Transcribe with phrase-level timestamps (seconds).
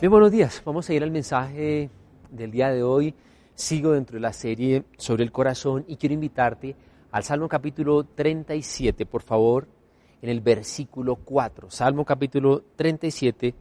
[0.00, 0.62] Bien, buenos días.
[0.64, 1.90] Vamos a ir al mensaje
[2.30, 3.16] del día de hoy.
[3.56, 6.76] Sigo dentro de la serie sobre el corazón y quiero invitarte
[7.10, 9.66] al Salmo capítulo 37, por favor,
[10.22, 11.72] en el versículo 4.
[11.72, 13.56] Salmo capítulo 37,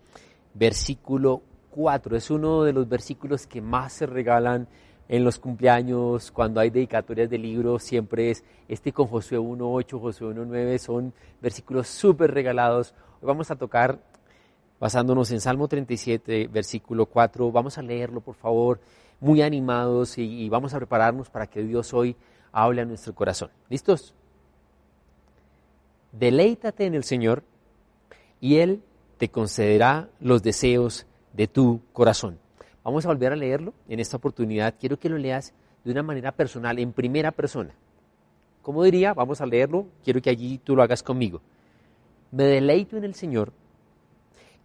[0.53, 2.15] versículo 4.
[2.15, 4.67] Es uno de los versículos que más se regalan
[5.09, 10.35] en los cumpleaños, cuando hay dedicatorias de libros, siempre es este con Josué 1.8, Josué
[10.35, 12.93] 1.9, son versículos súper regalados.
[13.21, 13.99] Hoy vamos a tocar
[14.79, 17.51] basándonos en Salmo 37, versículo 4.
[17.51, 18.79] Vamos a leerlo, por favor,
[19.19, 22.15] muy animados y, vamos a prepararnos para que Dios hoy
[22.51, 23.49] hable a nuestro corazón.
[23.69, 24.13] ¿Listos?
[26.11, 27.43] Deleítate en el Señor
[28.39, 28.81] y Él
[29.17, 32.39] te concederá los deseos de tu corazón.
[32.83, 34.75] Vamos a volver a leerlo en esta oportunidad.
[34.79, 35.53] Quiero que lo leas
[35.83, 37.73] de una manera personal, en primera persona.
[38.61, 41.41] Como diría, vamos a leerlo, quiero que allí tú lo hagas conmigo.
[42.31, 43.53] Me deleito en el Señor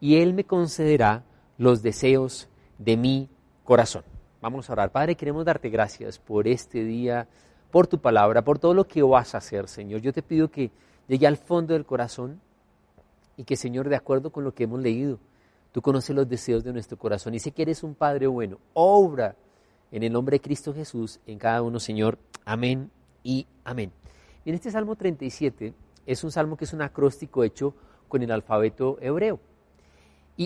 [0.03, 1.23] y Él me concederá
[1.59, 3.29] los deseos de mi
[3.63, 4.03] corazón.
[4.41, 4.91] Vamos a orar.
[4.91, 7.29] Padre, queremos darte gracias por este día,
[7.71, 10.01] por tu palabra, por todo lo que vas a hacer, Señor.
[10.01, 10.73] Yo te pido que
[11.07, 12.41] llegue al fondo del corazón
[13.37, 15.21] y que, Señor, de acuerdo con lo que hemos leído,
[15.71, 18.59] tú conoces los deseos de nuestro corazón y sé que eres un Padre bueno.
[18.75, 19.37] Obra
[19.93, 22.19] en el nombre de Cristo Jesús en cada uno, Señor.
[22.45, 22.91] Amén
[23.23, 23.93] y amén.
[24.45, 25.73] En este Salmo 37
[26.07, 27.73] es un salmo que es un acróstico hecho
[28.09, 29.39] con el alfabeto hebreo.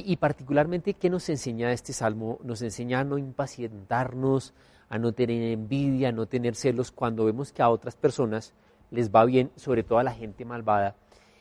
[0.05, 2.39] Y, particularmente, ¿qué nos enseña este salmo?
[2.43, 4.53] Nos enseña a no impacientarnos,
[4.89, 8.53] a no tener envidia, a no tener celos cuando vemos que a otras personas
[8.91, 10.97] les va bien, sobre todo a la gente malvada.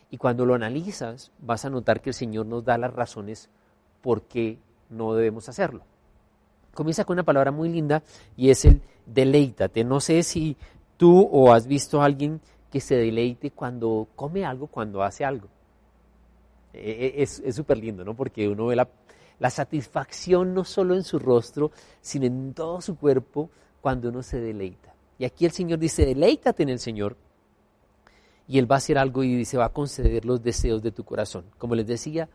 [0.09, 3.49] Y cuando lo analizas, vas a notar que el Señor nos da las razones
[4.01, 5.83] por qué no debemos hacerlo.
[6.73, 8.03] Comienza con una palabra muy linda
[8.37, 9.83] y es el deleítate.
[9.83, 10.55] No sé si
[10.97, 12.41] tú o has visto a alguien
[12.71, 15.47] que se deleite cuando come algo, cuando hace algo.
[16.75, 18.15] E, e, es súper lindo, ¿no?
[18.15, 18.89] Porque uno ve la,
[19.39, 21.71] la satisfacción no solo en su rostro,
[22.01, 23.49] sino en todo su cuerpo
[23.81, 24.93] cuando uno se deleita.
[25.17, 27.15] Y aquí el Señor dice, deleítate en el Señor.
[28.47, 31.03] Y Él va a hacer algo y dice, va a conceder los deseos de tu
[31.03, 31.45] corazón.
[31.57, 32.29] Como les decía,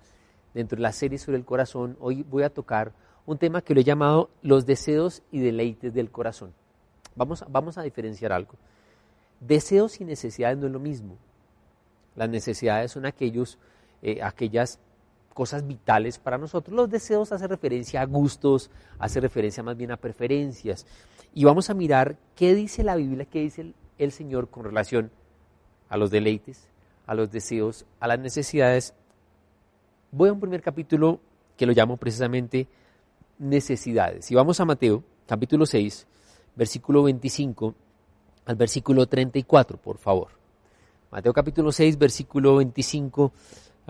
[0.55, 2.93] dentro de la serie sobre el corazón, hoy voy a tocar
[3.27, 6.53] un tema que lo he llamado los deseos y deleites del corazón.
[7.15, 8.55] Vamos, vamos a diferenciar algo.
[9.41, 11.17] Deseos y necesidades no es lo mismo.
[12.17, 13.59] Las necesidades son aquellos
[14.03, 14.79] eh, aquellas
[15.35, 16.75] cosas vitales para nosotros.
[16.75, 20.87] Los deseos hacen referencia a gustos, hace referencia más bien a preferencias.
[21.35, 25.11] Y vamos a mirar qué dice la Biblia, qué dice el, el Señor con relación
[25.89, 26.69] a los deleites,
[27.07, 28.95] a los deseos, a las necesidades.
[30.11, 31.21] Voy a un primer capítulo
[31.57, 32.69] que lo llamo precisamente
[33.39, 34.31] necesidades.
[34.31, 36.07] Y vamos a Mateo, capítulo 6,
[36.57, 37.75] versículo 25
[38.47, 40.29] al versículo 34, por favor.
[41.11, 43.33] Mateo capítulo 6, versículo 25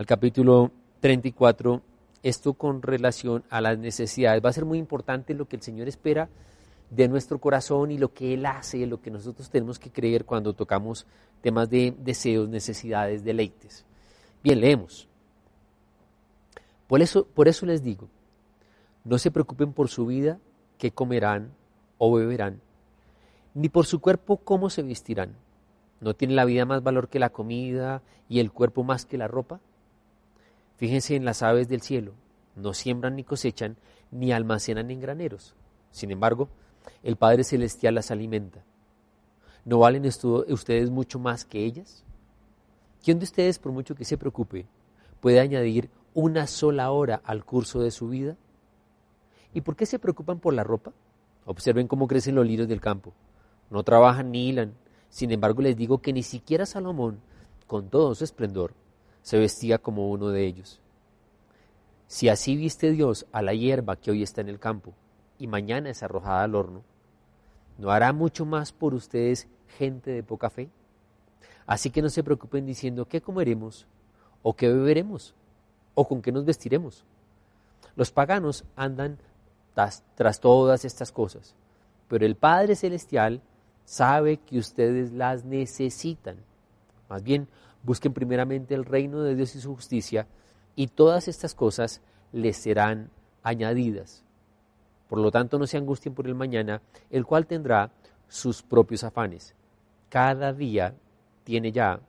[0.01, 1.83] al capítulo 34,
[2.23, 4.43] esto con relación a las necesidades.
[4.43, 6.31] Va a ser muy importante lo que el Señor espera
[6.89, 10.55] de nuestro corazón y lo que Él hace, lo que nosotros tenemos que creer cuando
[10.55, 11.05] tocamos
[11.43, 13.85] temas de deseos, necesidades, deleites.
[14.43, 15.07] Bien, leemos.
[16.87, 18.09] Por eso, por eso les digo,
[19.05, 20.39] no se preocupen por su vida,
[20.79, 21.51] qué comerán
[21.99, 22.63] o beberán,
[23.53, 25.37] ni por su cuerpo, cómo se vestirán.
[26.01, 28.01] ¿No tiene la vida más valor que la comida
[28.31, 29.61] y el cuerpo más que la ropa?
[30.81, 32.15] Fíjense en las aves del cielo,
[32.57, 33.77] no siembran ni cosechan,
[34.11, 35.55] ni almacenan en graneros.
[35.91, 36.49] Sin embargo,
[37.03, 38.65] el Padre Celestial las alimenta.
[39.67, 42.03] ¿No valen ustedes mucho más que ellas?
[43.05, 44.65] ¿Quién de ustedes, por mucho que se preocupe,
[45.21, 48.39] puede añadir una sola hora al curso de su vida?
[49.53, 50.95] ¿Y por qué se preocupan por la ropa?
[51.45, 53.13] Observen cómo crecen los lirios del campo.
[53.69, 54.73] No trabajan ni hilan.
[55.11, 57.21] Sin embargo, les digo que ni siquiera Salomón,
[57.67, 58.73] con todo su esplendor,
[59.23, 60.81] se vestía como uno de ellos.
[62.07, 64.93] Si así viste Dios a la hierba que hoy está en el campo
[65.39, 66.83] y mañana es arrojada al horno,
[67.79, 70.69] ¿no hará mucho más por ustedes gente de poca fe?
[71.67, 73.87] Así que no se preocupen diciendo qué comeremos
[74.43, 75.35] o qué beberemos
[75.95, 77.05] o con qué nos vestiremos.
[77.95, 79.19] Los paganos andan
[79.75, 81.55] tras, tras todas estas cosas,
[82.09, 83.41] pero el Padre Celestial
[83.85, 86.37] sabe que ustedes las necesitan.
[87.09, 87.49] Más bien,
[87.83, 90.27] busquen primeramente el reino de Dios y su justicia,
[90.77, 92.01] y todas estas cosas
[92.33, 93.11] les serán
[93.43, 94.25] añadidas.
[95.09, 97.91] Por lo tanto, no se angustien por el mañana, el cual tendrá
[98.29, 99.55] sus propios afanes.
[100.09, 100.95] Cada día
[101.45, 102.01] tiene ya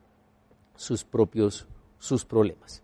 [0.76, 1.68] sus propios
[2.02, 2.84] sus problemas.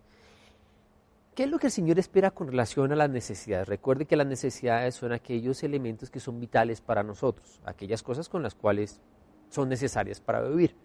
[1.35, 3.67] ¿Qué es lo que el Señor espera con relación a las necesidades?
[3.67, 8.41] Recuerde que las necesidades son aquellos elementos que son vitales para nosotros, aquellas cosas con
[8.41, 9.01] las cuales
[9.49, 10.75] son necesarias para vivir.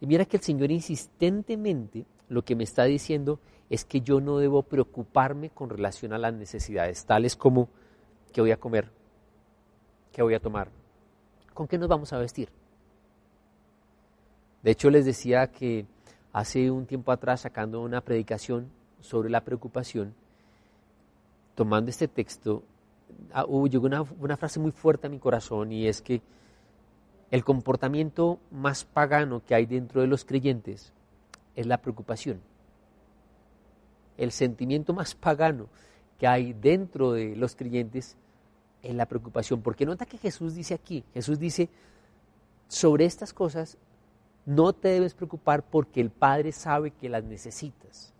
[0.00, 3.38] Y mira que el Señor insistentemente lo que me está diciendo
[3.70, 7.68] es que yo no debo preocuparme con relación a las necesidades, tales como
[8.32, 8.90] qué voy a comer,
[10.12, 10.68] qué voy a tomar,
[11.52, 12.48] con qué nos vamos a vestir.
[14.62, 15.86] De hecho, les decía que
[16.32, 18.70] hace un tiempo atrás, sacando una predicación
[19.00, 20.14] sobre la preocupación,
[21.54, 22.62] tomando este texto,
[23.32, 26.22] ah, llegó una, una frase muy fuerte a mi corazón y es que
[27.34, 30.92] el comportamiento más pagano que hay dentro de los creyentes
[31.56, 32.40] es la preocupación.
[34.16, 35.66] El sentimiento más pagano
[36.16, 38.16] que hay dentro de los creyentes
[38.84, 39.62] es la preocupación.
[39.62, 41.70] Porque nota que Jesús dice aquí, Jesús dice,
[42.68, 43.78] sobre estas cosas
[44.46, 48.14] no te debes preocupar porque el Padre sabe que las necesitas.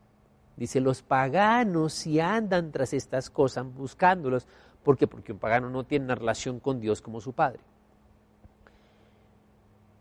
[0.57, 4.49] Dice, los paganos si andan tras estas cosas buscándolas,
[4.83, 5.07] ¿por qué?
[5.07, 7.61] Porque un pagano no tiene una relación con Dios como su Padre.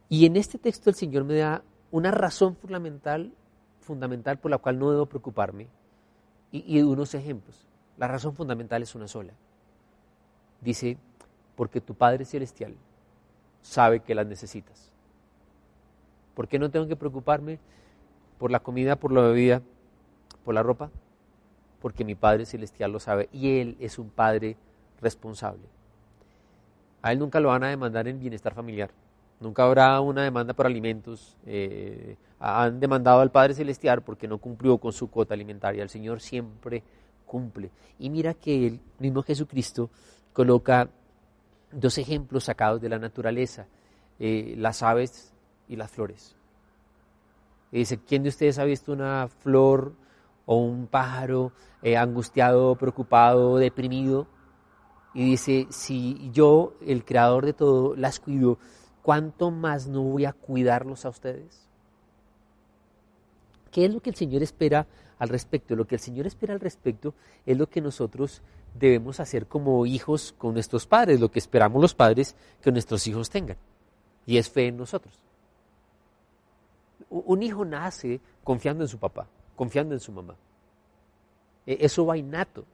[0.09, 3.33] Y en este texto el Señor me da una razón fundamental,
[3.79, 5.67] fundamental por la cual no debo preocuparme
[6.51, 7.67] y, y unos ejemplos.
[7.97, 9.33] La razón fundamental es una sola.
[10.61, 10.97] Dice,
[11.55, 12.75] porque tu Padre Celestial
[13.61, 14.91] sabe que las necesitas.
[16.35, 17.59] ¿Por qué no tengo que preocuparme
[18.39, 19.61] por la comida, por la bebida,
[20.43, 20.89] por la ropa?
[21.81, 24.57] Porque mi Padre Celestial lo sabe y Él es un Padre
[25.01, 25.67] responsable.
[27.01, 28.89] A Él nunca lo van a demandar en bienestar familiar.
[29.43, 31.37] Nunca habrá una demanda por alimentos.
[31.45, 35.83] Eh, han demandado al Padre Celestial porque no cumplió con su cuota alimentaria.
[35.83, 36.81] El Señor siempre
[37.25, 37.69] cumple.
[37.99, 39.89] Y mira que el mismo Jesucristo
[40.31, 40.89] coloca
[41.73, 43.67] dos ejemplos sacados de la naturaleza.
[44.17, 45.33] Eh, las aves
[45.67, 46.37] y las flores.
[47.73, 49.91] Y dice, ¿quién de ustedes ha visto una flor
[50.45, 51.51] o un pájaro
[51.81, 54.25] eh, angustiado, preocupado, deprimido?
[55.13, 58.57] Y dice, si yo, el creador de todo, las cuido,
[59.03, 61.67] ¿cuánto más no voy a cuidarlos a ustedes?
[63.71, 64.87] ¿Qué es lo que el Señor espera
[65.19, 65.75] al respecto?
[65.75, 67.13] Lo que el Señor espera al respecto
[67.45, 68.41] es lo que nosotros
[68.73, 73.29] debemos hacer como hijos con nuestros padres, lo que esperamos los padres que nuestros hijos
[73.29, 73.57] tengan.
[74.25, 75.19] Y es fe en nosotros.
[77.09, 80.35] Un hijo nace confiando en su papá, confiando en su mamá.
[81.65, 82.65] E, eso va innato.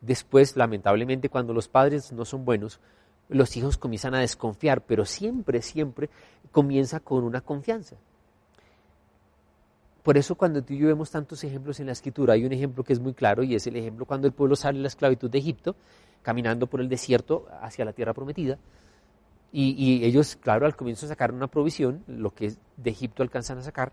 [0.00, 2.80] Después, lamentablemente, cuando los padres no son buenos,
[3.28, 6.10] los hijos comienzan a desconfiar, pero siempre, siempre
[6.52, 7.96] comienza con una confianza.
[10.02, 12.84] Por eso cuando tú y yo vemos tantos ejemplos en la escritura, hay un ejemplo
[12.84, 15.30] que es muy claro y es el ejemplo cuando el pueblo sale de la esclavitud
[15.30, 15.76] de Egipto,
[16.22, 18.58] caminando por el desierto hacia la tierra prometida.
[19.56, 23.92] Y, ellos, claro, al comienzo sacaron una provisión, lo que de Egipto alcanzan a sacar,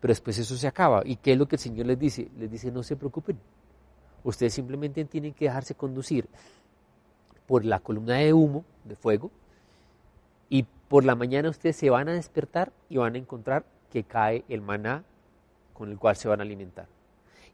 [0.00, 1.02] pero después eso se acaba.
[1.04, 2.28] ¿Y qué es lo que el Señor les dice?
[2.38, 3.36] Les dice, no se preocupen.
[4.22, 6.28] Ustedes simplemente tienen que dejarse conducir
[7.48, 9.32] por la columna de humo, de fuego,
[10.48, 14.44] y por la mañana ustedes se van a despertar y van a encontrar que cae
[14.48, 15.02] el maná
[15.72, 16.86] con el cual se van a alimentar.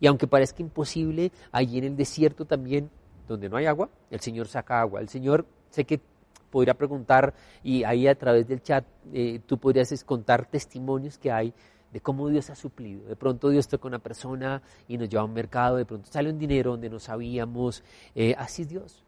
[0.01, 2.91] Y aunque parezca imposible, allí en el desierto también,
[3.29, 5.01] donde no hay agua, el Señor saca agua.
[5.01, 6.01] El Señor, sé que
[6.51, 7.33] podría preguntar
[7.63, 11.55] y ahí a través del chat eh, tú podrías contar testimonios que hay
[11.93, 13.07] de cómo Dios ha suplido.
[13.07, 16.31] De pronto Dios toca una persona y nos lleva a un mercado, de pronto sale
[16.31, 17.85] un dinero donde no sabíamos.
[18.17, 19.04] Eh, así es Dios.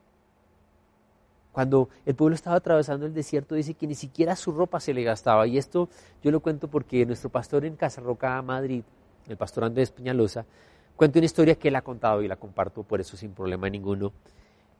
[1.56, 5.02] Cuando el pueblo estaba atravesando el desierto, dice que ni siquiera su ropa se le
[5.02, 5.46] gastaba.
[5.46, 5.88] Y esto
[6.22, 8.82] yo lo cuento porque nuestro pastor en Casa Roca, Madrid,
[9.26, 10.44] el pastor Andrés Peñalosa,
[10.96, 14.12] cuenta una historia que él ha contado y la comparto por eso sin problema ninguno.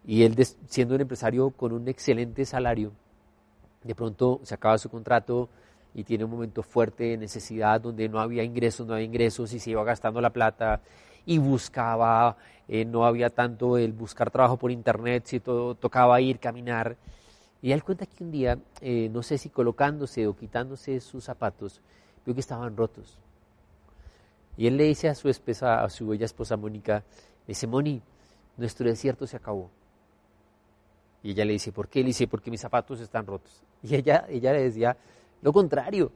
[0.04, 0.36] Y él,
[0.68, 2.92] siendo un empresario con un excelente salario,
[3.82, 5.48] de pronto se acaba su contrato
[5.94, 9.60] y tiene un momento fuerte de necesidad donde no había ingresos, no había ingresos y
[9.60, 10.82] se iba gastando la plata
[11.26, 12.36] y buscaba,
[12.68, 16.96] eh, no había tanto el buscar trabajo por internet, si todo, tocaba ir, caminar.
[17.60, 21.80] Y él cuenta que un día, eh, no sé si colocándose o quitándose sus zapatos,
[22.24, 23.18] vio que estaban rotos.
[24.56, 27.02] Y él le dice a su esposa, a su bella esposa Mónica,
[27.46, 28.00] dice, Moni,
[28.56, 29.68] nuestro desierto se acabó.
[31.22, 32.00] Y ella le dice, ¿por qué?
[32.00, 33.62] Le dice, porque mis zapatos están rotos.
[33.82, 34.96] Y ella, ella le decía,
[35.42, 36.10] lo contrario,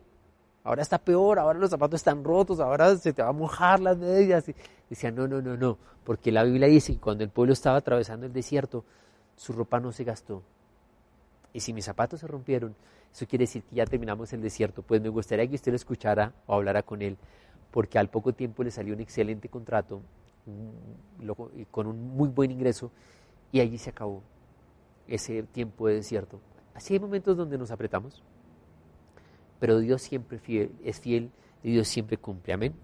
[0.64, 3.97] ahora está peor, ahora los zapatos están rotos, ahora se te va a mojar las
[3.97, 4.49] medias.
[4.49, 4.55] Y
[4.88, 8.26] decía, no, no, no, no, porque la Biblia dice que cuando el pueblo estaba atravesando
[8.26, 8.85] el desierto,
[9.37, 10.43] su ropa no se gastó.
[11.52, 12.75] Y si mis zapatos se rompieron,
[13.12, 14.83] eso quiere decir que ya terminamos el desierto.
[14.83, 17.17] Pues me gustaría que usted lo escuchara o hablara con él,
[17.71, 20.00] porque al poco tiempo le salió un excelente contrato
[21.71, 22.90] con un muy buen ingreso
[23.52, 24.23] y allí se acabó
[25.07, 26.40] ese tiempo de desierto.
[26.75, 28.23] Así hay momentos donde nos apretamos,
[29.61, 31.31] pero Dios siempre fiel, es fiel
[31.62, 32.55] y Dios siempre cumple.
[32.55, 32.75] Amén.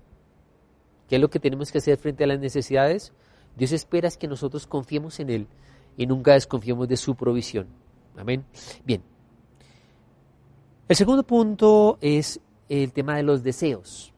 [1.09, 3.13] ¿Qué es lo que tenemos que hacer frente a las necesidades?
[3.57, 5.47] Dios espera que nosotros confiemos en Él
[5.97, 7.67] y nunca desconfiemos de su provisión.
[8.17, 8.45] Amén.
[8.85, 9.03] Bien.
[10.89, 14.13] El segundo punto es el tema de los deseos.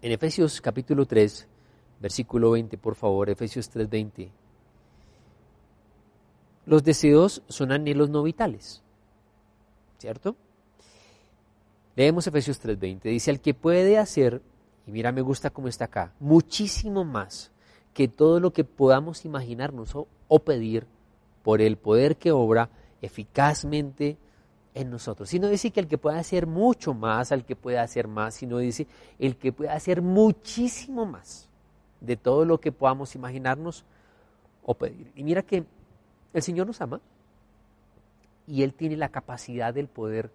[0.00, 1.46] En Efesios capítulo 3,
[2.00, 4.32] versículo 20, por favor, Efesios 3, 20.
[6.66, 8.82] Los deseos son anhelos no vitales,
[9.98, 10.36] ¿cierto?
[11.98, 14.40] Leemos Efesios 3:20, dice, al que puede hacer,
[14.86, 17.50] y mira, me gusta cómo está acá, muchísimo más
[17.92, 19.96] que todo lo que podamos imaginarnos
[20.28, 20.86] o, pedir
[21.42, 22.70] por el poder que obra
[23.02, 24.16] eficazmente
[24.74, 25.28] en nosotros.
[25.28, 28.58] Sino dice que el que puede hacer mucho más, al que puede hacer más, sino
[28.58, 28.86] dice
[29.18, 31.48] el que puede hacer muchísimo más
[32.00, 33.84] de todo lo que podamos imaginarnos
[34.62, 35.10] o pedir.
[35.16, 35.64] Y mira que
[36.32, 37.00] el Señor nos ama
[38.46, 40.30] y Él tiene la capacidad del poder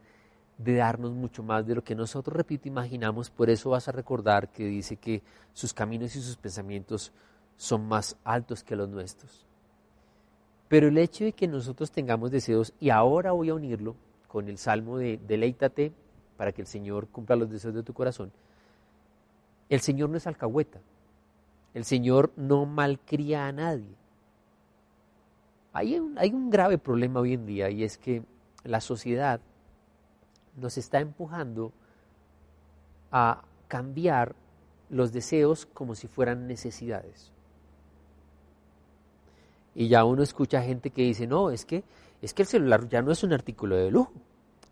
[0.57, 3.29] de darnos mucho más de lo que nosotros, repito, imaginamos.
[3.29, 5.22] Por eso vas a recordar que dice que
[5.53, 7.12] sus caminos y sus pensamientos
[7.57, 9.45] son más altos que los nuestros.
[10.67, 13.95] Pero el hecho de que nosotros tengamos deseos, y ahora voy a unirlo
[14.27, 15.93] con el salmo de deleítate
[16.38, 18.31] para que el Señor cumpla los deseos de tu corazón,
[19.69, 20.79] el Señor no es alcahueta,
[21.74, 23.95] el Señor no malcría a nadie.
[25.74, 28.24] Hay un, hay un grave problema hoy en día y es que
[28.63, 29.41] la sociedad
[30.57, 31.72] nos está empujando
[33.12, 34.36] a cambiar
[34.89, 37.31] los deseos como si fueran necesidades.
[39.75, 41.83] Y ya uno escucha gente que dice, no, es que,
[42.22, 44.13] es que el celular ya no es un artículo de lujo,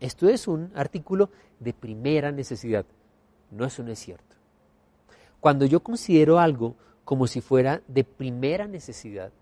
[0.00, 2.84] esto es un artículo de primera necesidad.
[3.50, 4.36] No, eso no es cierto.
[5.40, 9.32] Cuando yo considero algo como si fuera de primera necesidad,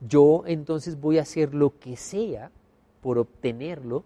[0.00, 2.50] yo entonces voy a hacer lo que sea
[3.02, 4.04] por obtenerlo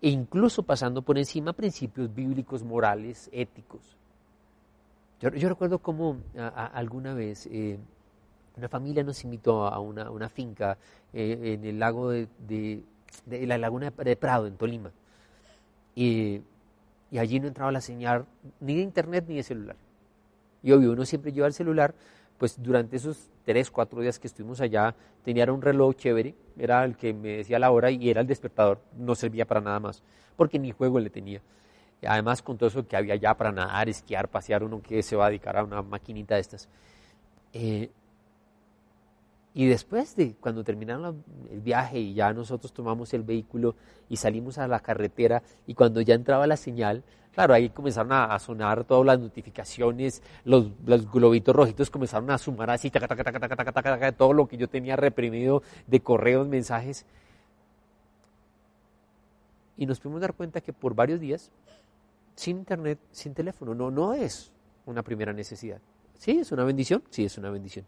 [0.00, 3.96] e incluso pasando por encima principios bíblicos, morales, éticos.
[5.20, 7.78] Yo, recuerdo cómo alguna vez eh,
[8.56, 10.76] una familia nos invitó a una, finca
[11.12, 12.82] eh, en el lago de,
[13.26, 14.92] la laguna de Prado, en Tolima.
[15.94, 16.42] Y,
[17.16, 18.26] allí no entraba la señal
[18.60, 19.76] ni de internet ni de celular.
[20.62, 21.94] Y obvio, uno siempre lleva el celular
[22.38, 26.96] pues durante esos tres, cuatro días que estuvimos allá, tenía un reloj chévere, era el
[26.96, 30.02] que me decía la hora y era el despertador, no servía para nada más,
[30.36, 31.40] porque ni juego le tenía.
[32.06, 35.26] Además, con todo eso que había allá para nadar, esquiar, pasear, uno que se va
[35.26, 36.68] a dedicar a una maquinita de estas.
[37.52, 37.90] Eh,
[39.54, 43.76] y después de cuando terminaron el viaje y ya nosotros tomamos el vehículo
[44.08, 48.36] y salimos a la carretera y cuando ya entraba la señal, claro, ahí comenzaron a,
[48.40, 54.68] sonar todas las notificaciones, los, globitos rojitos comenzaron a sumar así, todo lo que yo
[54.68, 57.06] tenía reprimido de correos, mensajes.
[59.76, 61.52] Y nos pudimos dar cuenta que por varios días,
[62.34, 64.50] sin internet, sin teléfono, no, no es
[64.84, 65.80] una primera necesidad.
[66.18, 67.04] ¿Sí es una bendición?
[67.10, 67.86] Sí es una bendición.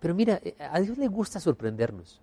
[0.00, 2.20] Pero mira, eh, a Dios le gusta sorprendernos.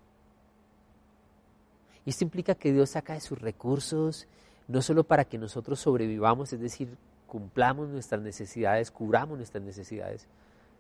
[2.06, 4.28] Y esto implica que Dios saca de sus recursos,
[4.68, 6.96] no solo para que nosotros sobrevivamos, es decir,
[7.28, 10.28] cumplamos nuestras necesidades, cubramos nuestras necesidades,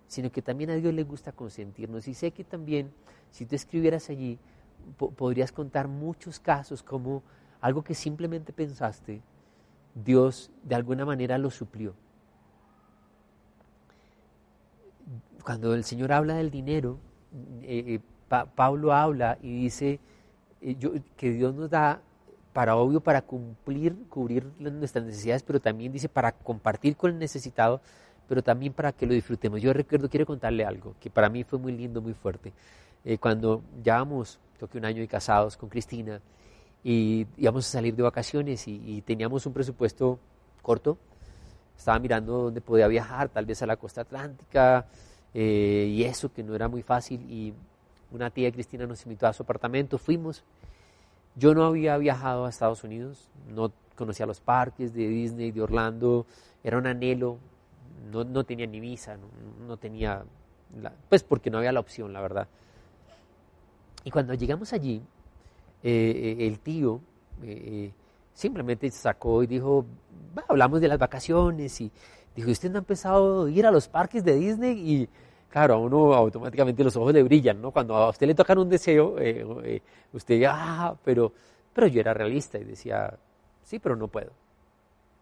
[0.08, 2.08] sino que también a Dios le gusta consentirnos.
[2.08, 2.92] Y sé que también,
[3.32, 4.38] si tú escribieras allí,
[4.98, 7.24] podrías contar muchos casos como
[7.60, 9.22] algo que simplemente pensaste,
[9.96, 11.96] Dios de alguna manera lo suplió.
[15.46, 16.98] Cuando el Señor habla del dinero,
[17.62, 18.00] eh, eh,
[18.56, 20.00] Pablo habla y dice
[20.60, 20.76] eh,
[21.16, 22.02] que Dios nos da
[22.52, 27.80] para obvio para cumplir, cubrir nuestras necesidades, pero también dice para compartir con el necesitado,
[28.28, 29.62] pero también para que lo disfrutemos.
[29.62, 32.52] Yo recuerdo, quiero contarle algo que para mí fue muy lindo, muy fuerte.
[33.20, 36.22] cuando llevamos, creo que un año de casados con Cristina,
[36.84, 40.18] y íbamos a salir de vacaciones y, y teníamos un presupuesto
[40.64, 40.98] corto,
[41.78, 44.88] estaba mirando dónde podía viajar, tal vez a la costa atlántica,
[45.38, 47.54] eh, y eso que no era muy fácil y
[48.10, 50.46] una tía Cristina nos invitó a su apartamento, fuimos.
[51.36, 56.26] Yo no había viajado a Estados Unidos, no conocía los parques de Disney, de Orlando,
[56.64, 57.38] era un anhelo
[58.12, 59.18] no, tenía ni visa,
[59.68, 60.24] no, tenía,
[61.10, 62.48] pues porque no había la opción, la verdad.
[64.06, 65.02] Y cuando llegamos allí,
[65.84, 67.02] eh, eh, el tío
[68.34, 69.86] simplemente sacó y dijo,
[70.48, 71.92] hablamos de las vacaciones y
[72.36, 74.78] dijo, ¿usted no ha empezado a ir a los parques de Disney?
[74.80, 75.10] Y
[75.56, 77.72] claro, a uno automáticamente los ojos le brillan, ¿no?
[77.72, 79.16] Cuando a usted le tocan un deseo,
[80.12, 81.32] usted, ah, pero,
[81.72, 83.18] pero yo era realista y decía,
[83.64, 84.34] sí, pero no puedo.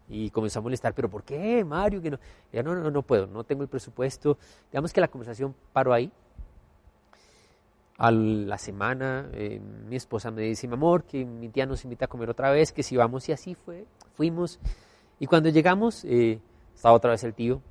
[0.08, 2.02] Y comenzó a molestar, pero ¿por qué, Mario?
[2.02, 2.18] Que no,
[2.52, 4.36] ya no, no, no puedo, no tengo el presupuesto.
[4.72, 6.10] Digamos que la conversación paró ahí.
[7.98, 12.06] A la semana, eh, mi esposa me dice, mi amor, que mi tía nos invita
[12.06, 14.58] a comer otra vez, que si vamos, y así fue, fuimos.
[15.20, 16.40] Y cuando llegamos, eh,
[16.74, 17.62] estaba otra vez el tío.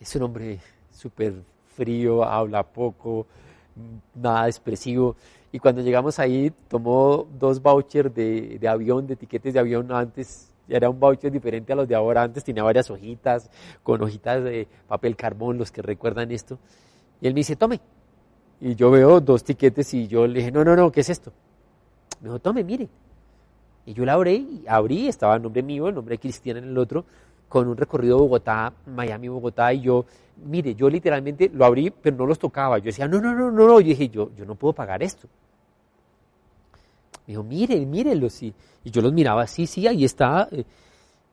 [0.00, 0.60] Es un hombre
[0.90, 1.44] súper
[1.78, 3.26] frío, habla poco,
[4.14, 5.16] nada expresivo.
[5.52, 10.48] Y cuando llegamos ahí, tomó dos vouchers de, de avión, de tiquetes de avión antes
[10.68, 12.22] era un voucher diferente a los de ahora.
[12.22, 13.50] Antes tenía varias hojitas,
[13.82, 16.58] con hojitas de papel carbón, los que recuerdan esto.
[17.20, 17.80] Y él me dice, tome.
[18.60, 21.32] Y yo veo dos tiquetes y yo le dije, no, no, no, ¿qué es esto?
[22.20, 22.88] Me dijo, tome, mire.
[23.86, 26.76] Y yo la abrí, abrí, estaba el nombre mío, el nombre de Cristiana en el
[26.76, 27.06] otro,
[27.48, 30.04] con un recorrido Bogotá, Miami, Bogotá, y yo,
[30.44, 32.78] mire, yo literalmente lo abrí, pero no los tocaba.
[32.78, 33.80] Yo decía, no, no, no, no, no.
[33.80, 35.28] Yo dije, yo, yo no puedo pagar esto.
[37.26, 38.42] Me dijo, mire, mírenlos.
[38.42, 40.48] Y, y yo los miraba, sí, sí, ahí está.
[40.50, 40.64] Eh,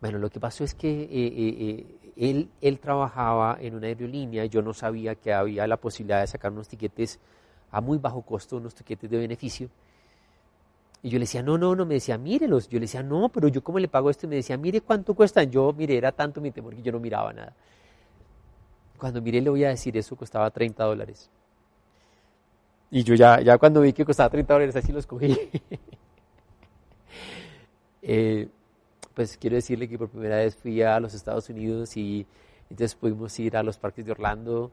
[0.01, 1.85] bueno, lo que pasó es que eh, eh,
[2.17, 6.27] él, él trabajaba en una aerolínea y yo no sabía que había la posibilidad de
[6.27, 7.19] sacar unos tiquetes
[7.71, 9.69] a muy bajo costo, unos tiquetes de beneficio.
[11.05, 12.67] Y yo le decía, no, no, no, me decía, mírelos.
[12.67, 14.25] Yo le decía, no, pero yo cómo le pago esto.
[14.25, 15.51] Y me decía, mire cuánto cuestan.
[15.51, 17.53] Yo, mire, era tanto mi temor que yo no miraba nada.
[18.97, 21.29] Cuando miré le voy a decir, eso costaba 30 dólares.
[22.89, 25.37] Y yo ya, ya cuando vi que costaba 30 dólares, así los cogí.
[28.07, 28.47] Eh,
[29.15, 32.27] pues quiero decirle que por primera vez fui a los Estados Unidos y
[32.69, 34.71] entonces pudimos ir a los parques de Orlando.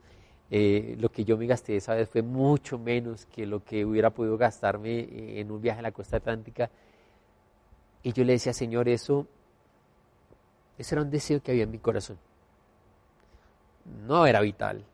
[0.54, 4.10] Eh, lo que yo me gasté esa vez fue mucho menos que lo que hubiera
[4.10, 6.68] podido gastarme en un viaje a la costa atlántica.
[8.02, 9.26] Y yo le decía, Señor, eso,
[10.76, 12.18] eso era un deseo que había en mi corazón.
[14.06, 14.84] No era vital,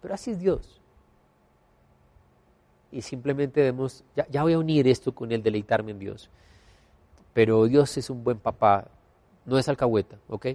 [0.00, 0.82] pero así es Dios
[2.92, 6.28] y simplemente debemos, ya, voy a unir esto con el deleitarme en Dios.
[7.32, 8.86] Pero Dios es un buen papá,
[9.46, 10.48] no es alcahueta, ¿ok?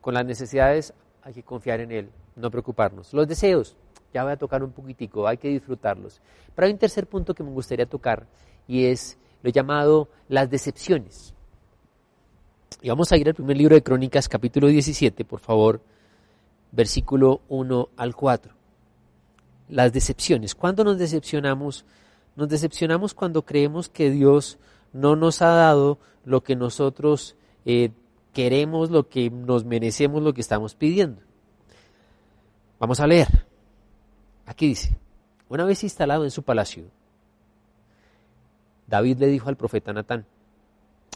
[0.00, 3.12] Con las necesidades hay que confiar en Él, no preocuparnos.
[3.12, 3.76] Los deseos,
[4.12, 6.20] ya voy a tocar un poquitico, hay que disfrutarlos.
[6.54, 8.26] Pero hay un tercer punto que me gustaría tocar
[8.66, 11.34] y es lo llamado las decepciones.
[12.80, 15.80] Y vamos a ir al primer libro de Crónicas, capítulo 17, por favor,
[16.72, 18.58] versículo 1 al 4
[19.68, 20.54] las decepciones.
[20.54, 21.84] ¿Cuándo nos decepcionamos?
[22.36, 24.58] Nos decepcionamos cuando creemos que Dios
[24.92, 27.90] no nos ha dado lo que nosotros eh,
[28.32, 31.22] queremos, lo que nos merecemos, lo que estamos pidiendo.
[32.78, 33.46] Vamos a leer.
[34.46, 34.96] Aquí dice,
[35.48, 36.84] una vez instalado en su palacio,
[38.86, 40.26] David le dijo al profeta Natán,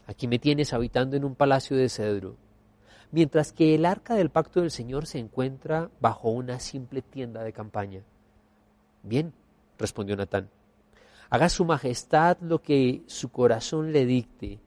[0.06, 2.36] aquí me tienes habitando en un palacio de cedro,
[3.12, 7.52] mientras que el arca del pacto del Señor se encuentra bajo una simple tienda de
[7.52, 8.02] campaña.
[9.02, 9.32] Bien,
[9.78, 10.50] respondió Natán.
[11.30, 14.58] Haga su majestad lo que su corazón le dicte,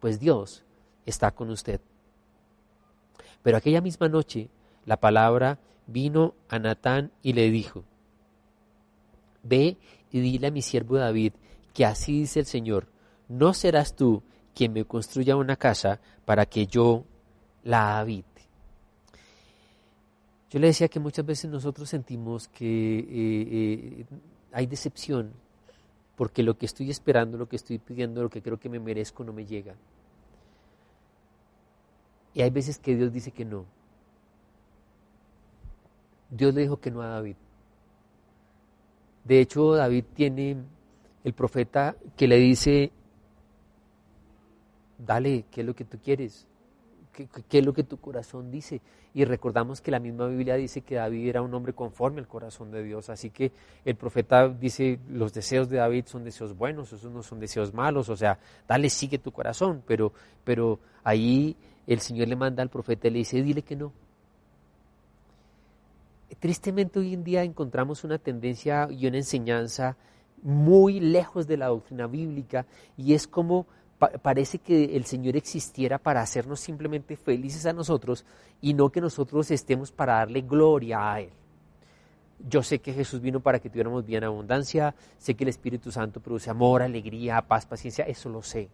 [0.00, 0.64] pues Dios
[1.06, 1.80] está con usted.
[3.42, 4.50] Pero aquella misma noche
[4.84, 7.84] la palabra vino a Natán y le dijo,
[9.42, 9.76] Ve
[10.10, 11.32] y dile a mi siervo David
[11.74, 12.88] que así dice el Señor,
[13.28, 14.22] no serás tú
[14.54, 17.04] quien me construya una casa para que yo
[17.64, 18.42] la habite.
[20.50, 24.04] Yo le decía que muchas veces nosotros sentimos que eh, eh,
[24.52, 25.32] hay decepción
[26.14, 29.24] porque lo que estoy esperando, lo que estoy pidiendo, lo que creo que me merezco
[29.24, 29.74] no me llega.
[32.34, 33.64] Y hay veces que Dios dice que no.
[36.32, 37.36] Dios le dijo que no a David.
[39.24, 40.56] De hecho, David tiene
[41.22, 42.90] el profeta que le dice,
[44.98, 46.48] dale, ¿qué es lo que tú quieres?
[47.12, 48.80] qué, es lo que tu corazón dice.
[49.14, 52.70] Y recordamos que la misma Biblia dice que David era un hombre conforme al corazón
[52.70, 53.10] de Dios.
[53.10, 53.52] Así que
[53.84, 58.08] el profeta dice, los deseos de David son deseos buenos, esos no son deseos malos.
[58.08, 59.82] O sea, dale, sigue tu corazón.
[59.86, 60.12] Pero,
[60.44, 63.92] pero ahí el Señor le manda al profeta y le dice, dile que no.
[66.42, 69.96] Tristemente hoy en día encontramos una tendencia y una enseñanza
[70.42, 73.68] muy lejos de la doctrina bíblica y es como
[74.22, 78.24] parece que el Señor existiera para hacernos simplemente felices a nosotros
[78.60, 81.30] y no que nosotros estemos para darle gloria a Él.
[82.48, 86.18] Yo sé que Jesús vino para que tuviéramos bien abundancia, sé que el Espíritu Santo
[86.18, 88.68] produce amor, alegría, paz, paciencia, eso lo sé.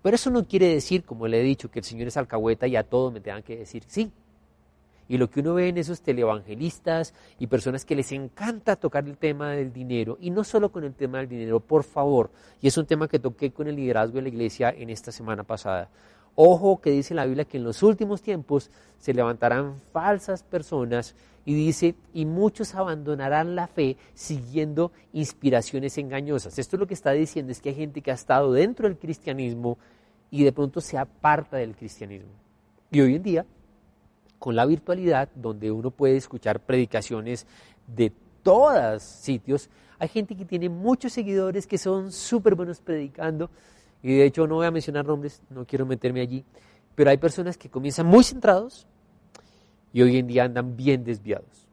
[0.00, 2.76] Pero eso no quiere decir, como le he dicho, que el Señor es alcahueta y
[2.76, 4.12] a todo me tengan que decir sí.
[5.08, 9.18] Y lo que uno ve en esos televangelistas y personas que les encanta tocar el
[9.18, 12.78] tema del dinero, y no solo con el tema del dinero, por favor, y es
[12.78, 15.90] un tema que toqué con el liderazgo de la iglesia en esta semana pasada.
[16.36, 21.14] Ojo que dice la Biblia que en los últimos tiempos se levantarán falsas personas
[21.44, 26.58] y dice, y muchos abandonarán la fe siguiendo inspiraciones engañosas.
[26.58, 28.98] Esto es lo que está diciendo, es que hay gente que ha estado dentro del
[28.98, 29.78] cristianismo
[30.30, 32.30] y de pronto se aparta del cristianismo.
[32.90, 33.46] Y hoy en día
[34.44, 37.46] con la virtualidad, donde uno puede escuchar predicaciones
[37.86, 43.48] de todos sitios, hay gente que tiene muchos seguidores que son súper buenos predicando,
[44.02, 46.44] y de hecho no voy a mencionar nombres, no quiero meterme allí,
[46.94, 48.86] pero hay personas que comienzan muy centrados
[49.94, 51.66] y hoy en día andan bien desviados.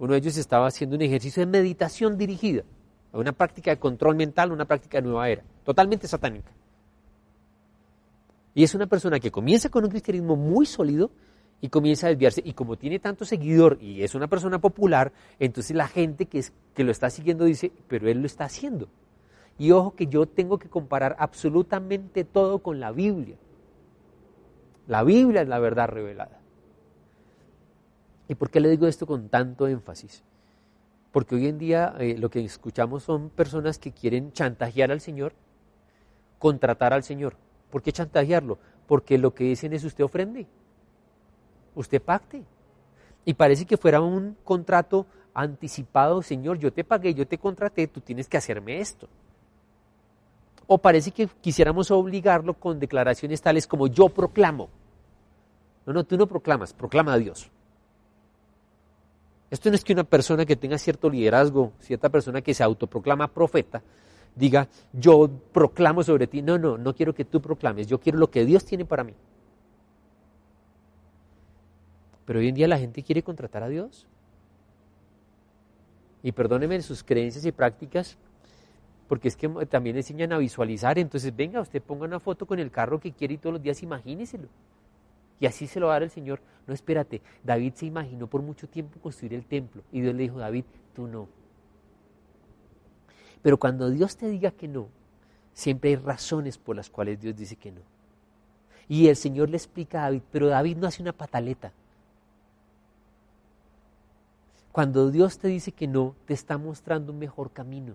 [0.00, 2.64] Uno de ellos estaba haciendo un ejercicio de meditación dirigida,
[3.12, 6.50] una práctica de control mental, una práctica de nueva era, totalmente satánica.
[8.56, 11.12] Y es una persona que comienza con un cristianismo muy sólido,
[11.60, 12.42] y comienza a desviarse.
[12.44, 16.52] Y como tiene tanto seguidor y es una persona popular, entonces la gente que, es,
[16.74, 18.88] que lo está siguiendo dice, pero él lo está haciendo.
[19.58, 23.36] Y ojo que yo tengo que comparar absolutamente todo con la Biblia.
[24.86, 26.40] La Biblia es la verdad revelada.
[28.28, 30.22] ¿Y por qué le digo esto con tanto énfasis?
[31.12, 35.32] Porque hoy en día eh, lo que escuchamos son personas que quieren chantajear al Señor,
[36.38, 37.36] contratar al Señor.
[37.70, 38.58] ¿Por qué chantajearlo?
[38.86, 40.46] Porque lo que dicen es usted ofrende
[41.74, 42.42] usted pacte.
[43.24, 48.00] Y parece que fuera un contrato anticipado, Señor, yo te pagué, yo te contraté, tú
[48.00, 49.08] tienes que hacerme esto.
[50.66, 54.68] O parece que quisiéramos obligarlo con declaraciones tales como yo proclamo.
[55.86, 57.50] No, no, tú no proclamas, proclama a Dios.
[59.50, 63.28] Esto no es que una persona que tenga cierto liderazgo, cierta persona que se autoproclama
[63.28, 63.82] profeta,
[64.34, 66.42] diga, yo proclamo sobre ti.
[66.42, 69.14] No, no, no quiero que tú proclames, yo quiero lo que Dios tiene para mí.
[72.24, 74.06] Pero hoy en día la gente quiere contratar a Dios.
[76.22, 78.16] Y perdóneme sus creencias y prácticas,
[79.08, 80.98] porque es que también enseñan a visualizar.
[80.98, 83.82] Entonces, venga, usted ponga una foto con el carro que quiere y todos los días
[83.82, 84.48] imagíneselo.
[85.38, 86.40] Y así se lo va a dar el Señor.
[86.66, 89.82] No, espérate, David se imaginó por mucho tiempo construir el templo.
[89.92, 91.28] Y Dios le dijo, David, tú no.
[93.42, 94.88] Pero cuando Dios te diga que no,
[95.52, 97.82] siempre hay razones por las cuales Dios dice que no.
[98.88, 101.72] Y el Señor le explica a David, pero David no hace una pataleta.
[104.74, 107.94] Cuando Dios te dice que no, te está mostrando un mejor camino.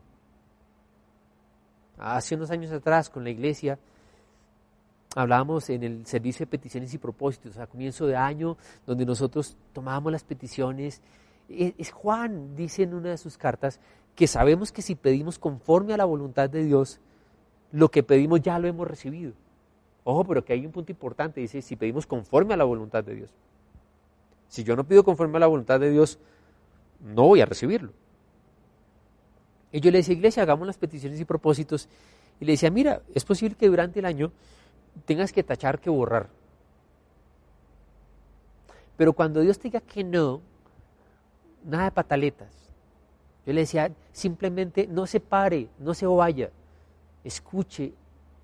[1.98, 3.78] Hace unos años atrás con la iglesia
[5.14, 10.14] hablábamos en el servicio de peticiones y propósitos, a comienzo de año, donde nosotros tomábamos
[10.14, 11.02] las peticiones.
[11.50, 13.82] Es Juan dice en una de sus cartas
[14.16, 17.02] que sabemos que si pedimos conforme a la voluntad de Dios,
[17.74, 19.34] lo que pedimos ya lo hemos recibido.
[20.06, 23.16] Ojo, pero que hay un punto importante, dice, si pedimos conforme a la voluntad de
[23.16, 23.34] Dios.
[24.48, 26.20] Si yo no pido conforme a la voluntad de Dios,
[27.00, 27.94] no voy a recibirlo.
[29.72, 31.88] Y yo le decía, iglesia, hagamos las peticiones y propósitos.
[32.40, 34.32] Y le decía, mira, es posible que durante el año
[35.06, 36.30] tengas que tachar que borrar.
[38.98, 40.42] Pero cuando Dios te diga que no,
[41.64, 42.54] nada de pataletas.
[43.46, 46.50] Yo le decía, simplemente no se pare, no se vaya.
[47.24, 47.94] Escuche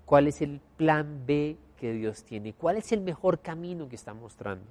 [0.04, 4.14] cuál es el plan B que Dios tiene, cuál es el mejor camino que está
[4.14, 4.64] mostrando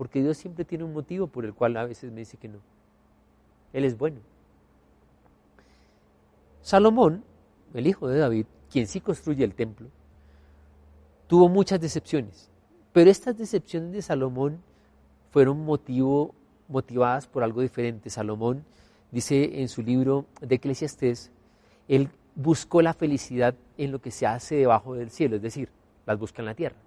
[0.00, 2.56] porque Dios siempre tiene un motivo por el cual a veces me dice que no.
[3.74, 4.16] Él es bueno.
[6.62, 7.22] Salomón,
[7.74, 9.88] el hijo de David, quien sí construye el templo,
[11.26, 12.48] tuvo muchas decepciones,
[12.94, 14.62] pero estas decepciones de Salomón
[15.32, 16.34] fueron motivo,
[16.68, 18.08] motivadas por algo diferente.
[18.08, 18.64] Salomón
[19.10, 21.30] dice en su libro de Eclesiastés,
[21.88, 25.68] él buscó la felicidad en lo que se hace debajo del cielo, es decir,
[26.06, 26.78] las busca en la tierra.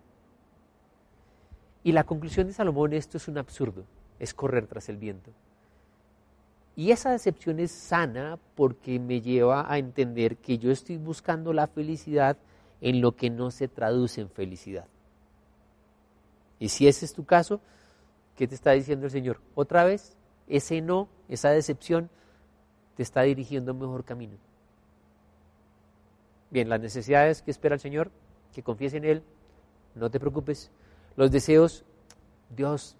[1.83, 3.83] Y la conclusión de Salomón, esto es un absurdo,
[4.19, 5.31] es correr tras el viento.
[6.75, 11.67] Y esa decepción es sana porque me lleva a entender que yo estoy buscando la
[11.67, 12.37] felicidad
[12.81, 14.87] en lo que no se traduce en felicidad.
[16.59, 17.61] Y si ese es tu caso,
[18.35, 19.39] ¿qué te está diciendo el Señor?
[19.53, 20.15] Otra vez,
[20.47, 22.09] ese no, esa decepción,
[22.95, 24.37] te está dirigiendo a un mejor camino.
[26.49, 28.11] Bien, las necesidades que espera el Señor,
[28.53, 29.23] que confíes en Él,
[29.95, 30.71] no te preocupes,
[31.15, 31.85] los deseos,
[32.49, 32.95] Dios,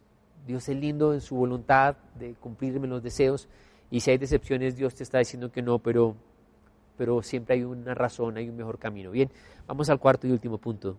[0.45, 3.47] Dios es lindo en su voluntad de cumplirme los deseos
[3.89, 6.15] y si hay decepciones Dios te está diciendo que no, pero,
[6.97, 9.11] pero siempre hay una razón, hay un mejor camino.
[9.11, 9.29] Bien,
[9.67, 10.97] vamos al cuarto y último punto.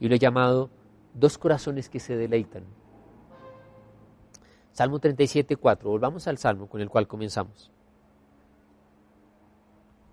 [0.00, 0.70] Y lo he llamado
[1.14, 2.64] dos corazones que se deleitan.
[4.72, 5.88] Salmo 37, 4.
[5.88, 7.70] Volvamos al salmo con el cual comenzamos.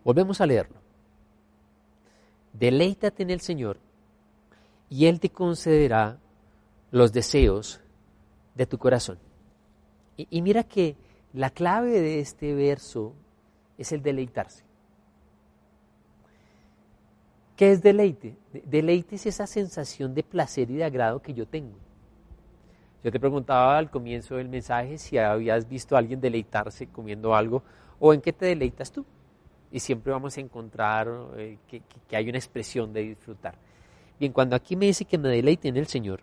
[0.03, 0.77] Volvemos a leerlo.
[2.53, 3.77] Deleítate en el Señor
[4.91, 6.19] y Él te concederá
[6.91, 7.79] los deseos
[8.53, 9.17] de tu corazón.
[10.17, 10.97] Y, mira que
[11.33, 13.13] la clave de este verso
[13.77, 14.65] es el deleitarse.
[17.55, 18.35] ¿Qué es deleite?
[18.65, 21.77] Deleite es esa sensación de placer y de agrado que yo tengo.
[23.01, 27.63] Yo te preguntaba al comienzo del mensaje si habías visto a alguien deleitarse comiendo algo
[27.97, 29.05] o en qué te deleitas tú.
[29.71, 33.55] Y siempre vamos a encontrar eh, que, que hay una expresión de disfrutar.
[34.21, 36.21] Bien, cuando aquí me dice que me deleite en el Señor,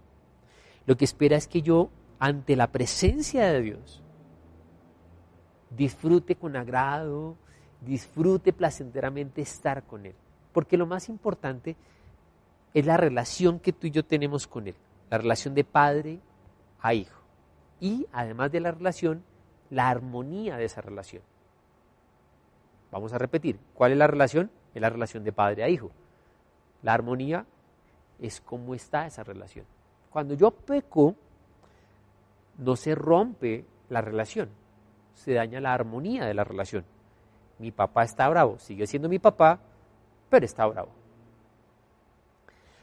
[0.87, 4.05] lo que espera es que yo, ante la presencia de Dios,
[5.71, 7.37] disfrute con agrado,
[7.81, 10.15] disfrute placenteramente estar con Él.
[10.53, 11.75] Porque lo más importante
[12.73, 14.77] es la relación que tú y yo tenemos con Él,
[15.11, 16.21] la relación de padre
[16.81, 17.21] a hijo.
[17.81, 19.25] Y además de la relación,
[19.71, 21.25] la armonía de esa relación.
[22.93, 24.53] Vamos a repetir, ¿cuál es la relación?
[24.73, 25.91] Es la relación de padre a hijo.
[26.85, 27.45] La armonía
[28.19, 29.65] es cómo está esa relación.
[30.11, 31.15] Cuando yo peco,
[32.59, 34.49] no se rompe la relación,
[35.15, 36.85] se daña la armonía de la relación.
[37.59, 39.61] Mi papá está bravo, sigue siendo mi papá,
[40.31, 40.91] pero está bravo.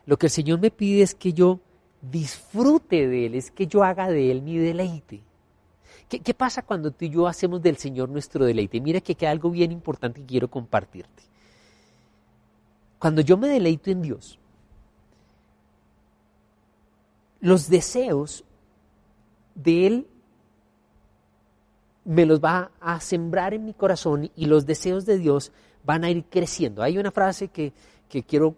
[0.05, 1.59] Lo que el Señor me pide es que yo
[2.01, 5.21] disfrute de Él, es que yo haga de Él mi deleite.
[6.07, 8.79] ¿Qué, pasa cuando tú y yo hacemos del Señor nuestro deleite?
[8.79, 11.23] Mira que queda algo bien importante que quiero compartirte.
[12.99, 14.37] Cuando yo me deleito en Dios,
[17.45, 18.43] los deseos
[19.53, 20.07] de Él
[22.03, 25.51] me los va a sembrar en mi corazón y los deseos de Dios
[25.83, 26.81] van a ir creciendo.
[26.81, 27.71] Hay una frase que,
[28.09, 28.55] que quiero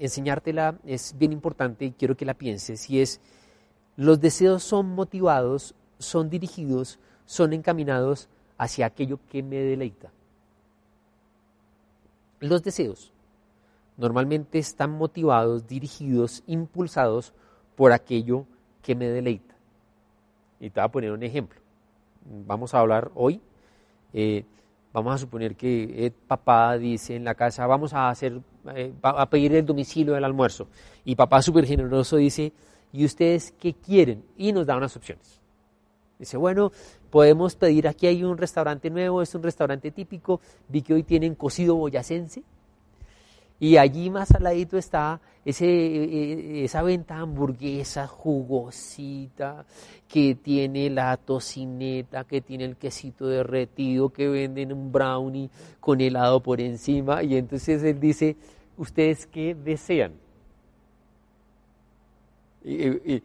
[0.00, 3.20] enseñártela, es bien importante y quiero que la pienses, y es,
[3.94, 8.28] los deseos son motivados, son dirigidos, son encaminados
[8.58, 10.10] hacia aquello que me deleita.
[12.40, 13.12] Los deseos
[13.96, 17.32] normalmente están motivados, dirigidos, impulsados
[17.76, 18.46] por aquello
[18.82, 19.54] que me deleita.
[20.60, 21.60] Y te voy a poner un ejemplo.
[22.46, 23.40] Vamos a hablar hoy.
[24.12, 24.44] Eh,
[24.92, 28.40] vamos a suponer que papá dice en la casa, vamos a hacer,
[28.74, 30.68] eh, a pedir el domicilio del almuerzo.
[31.04, 32.52] Y papá súper generoso dice,
[32.92, 34.24] ¿y ustedes qué quieren?
[34.36, 35.40] Y nos da unas opciones.
[36.18, 36.70] Dice, bueno,
[37.10, 41.34] podemos pedir, aquí hay un restaurante nuevo, es un restaurante típico, vi que hoy tienen
[41.34, 42.44] cocido boyacense,
[43.64, 49.64] y allí más al ladito está ese, e, e, esa venta hamburguesa jugosita
[50.06, 55.48] que tiene la tocineta, que tiene el quesito derretido, que venden un brownie
[55.80, 57.22] con helado por encima.
[57.22, 58.36] Y entonces él dice,
[58.76, 60.12] ¿ustedes qué desean?
[62.62, 63.22] Y,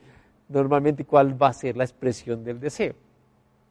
[0.47, 2.95] normalmente, ¿cuál va a ser la expresión del deseo?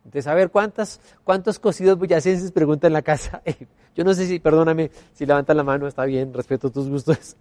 [0.04, 3.42] Entonces, a ver, ¿cuántas, ¿cuántos cocidos boyacenses preguntan en la casa?
[3.94, 7.37] Yo no sé si, perdóname, si levantan la mano, está bien, respeto tus gustos.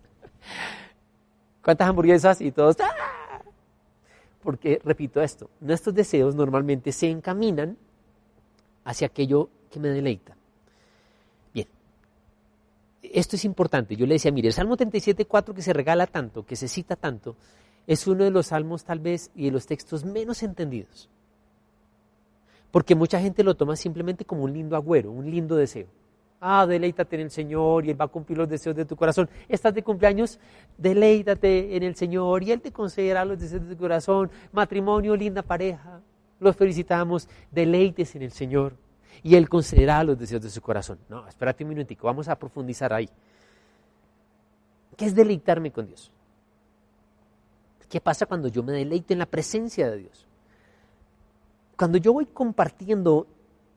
[1.63, 2.41] ¿Cuántas hamburguesas?
[2.41, 3.41] Y todos, ¡ah!
[4.41, 7.77] Porque, repito esto, nuestros deseos normalmente se encaminan
[8.85, 10.35] hacia aquello que me deleita.
[11.53, 11.67] Bien,
[13.01, 13.95] esto es importante.
[13.95, 17.35] Yo le decía, mire, el Salmo 37.4 que se regala tanto, que se cita tanto,
[17.85, 21.09] es uno de los salmos tal vez y de los textos menos entendidos.
[22.77, 25.87] Porque mucha gente lo toma simplemente como un lindo agüero, un lindo deseo.
[26.39, 29.27] Ah, deleítate en el Señor y Él va a cumplir los deseos de tu corazón.
[29.49, 30.39] Estás de cumpleaños,
[30.77, 34.29] deleítate en el Señor y Él te concederá los deseos de tu corazón.
[34.51, 36.01] Matrimonio, linda pareja,
[36.39, 38.75] los felicitamos, deleites en el Señor
[39.23, 40.99] y Él concederá los deseos de su corazón.
[41.09, 43.09] No, espérate un minutico, vamos a profundizar ahí.
[44.95, 46.11] ¿Qué es deleitarme con Dios?
[47.89, 50.26] ¿Qué pasa cuando yo me deleito en la presencia de Dios?
[51.77, 53.27] Cuando yo voy compartiendo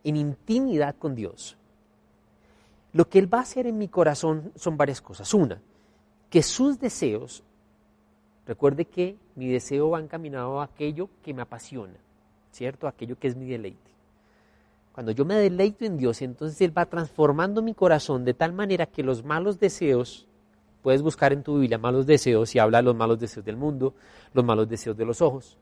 [0.05, 1.57] en intimidad con Dios,
[2.93, 5.33] lo que Él va a hacer en mi corazón son varias cosas.
[5.35, 5.61] Una,
[6.31, 7.43] que sus deseos,
[8.47, 11.95] recuerde que mi deseo va encaminado a aquello que me apasiona,
[12.51, 12.89] ¿cierto?
[12.89, 13.91] Aquello que es mi deleite.
[14.93, 18.87] Cuando yo me deleito en Dios, entonces Él va transformando mi corazón de tal manera
[18.87, 20.27] que los malos deseos,
[20.83, 23.95] puedes buscar en tu Biblia malos deseos y habla de los malos deseos del mundo,
[24.33, 25.59] los malos deseos de los ojos,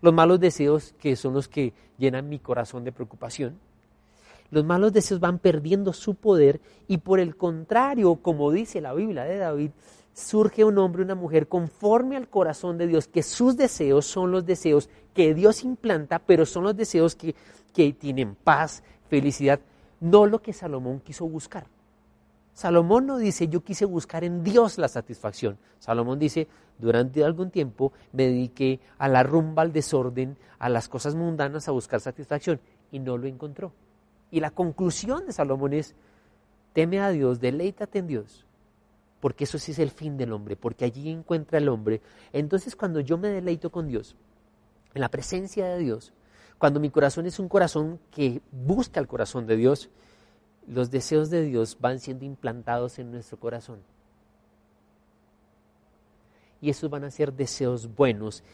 [0.00, 3.58] los malos deseos que son los que llenan mi corazón de preocupación,
[4.50, 9.24] los malos deseos van perdiendo su poder y por el contrario, como dice la Biblia
[9.24, 9.70] de David,
[10.12, 14.44] surge un hombre, una mujer conforme al corazón de Dios, que sus deseos son los
[14.44, 17.34] deseos que Dios implanta, pero son los deseos que,
[17.72, 19.60] que tienen paz, felicidad,
[20.00, 21.66] no lo que Salomón quiso buscar.
[22.60, 25.56] Salomón no dice, yo quise buscar en Dios la satisfacción.
[25.78, 26.46] Salomón dice,
[26.78, 31.72] durante algún tiempo me dediqué a la rumba, al desorden, a las cosas mundanas, a
[31.72, 32.60] buscar satisfacción,
[32.92, 33.72] y no lo encontró.
[34.30, 35.94] Y la conclusión de Salomón es,
[36.74, 38.44] teme a Dios, deleítate en Dios,
[39.20, 42.02] porque eso sí es el fin del hombre, porque allí encuentra el hombre.
[42.30, 44.16] Entonces cuando yo me deleito con Dios,
[44.92, 46.12] en la presencia de Dios,
[46.58, 49.88] cuando mi corazón es un corazón que busca el corazón de Dios,
[50.70, 53.80] los deseos de Dios van siendo implantados en nuestro corazón.
[56.60, 58.44] Y esos van a ser deseos buenos.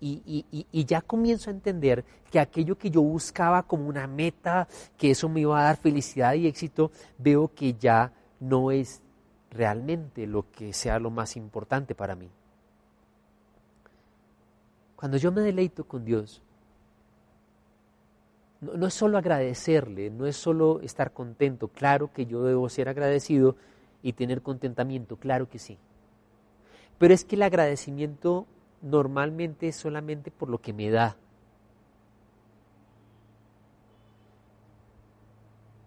[0.00, 5.10] Y, y, ya comienzo a entender que aquello que yo buscaba como una meta, que
[5.10, 9.02] eso me iba a dar felicidad y éxito, veo que ya no es
[9.50, 12.30] realmente lo que sea lo más importante para mí.
[14.96, 16.42] Cuando yo me deleito con Dios,
[18.60, 23.56] no, es solo agradecerle, no es solo estar contento, claro que yo debo ser agradecido
[24.02, 25.78] y tener contentamiento, claro que sí.
[26.98, 28.46] Pero es que el agradecimiento
[28.82, 31.16] normalmente es solamente por lo que me da.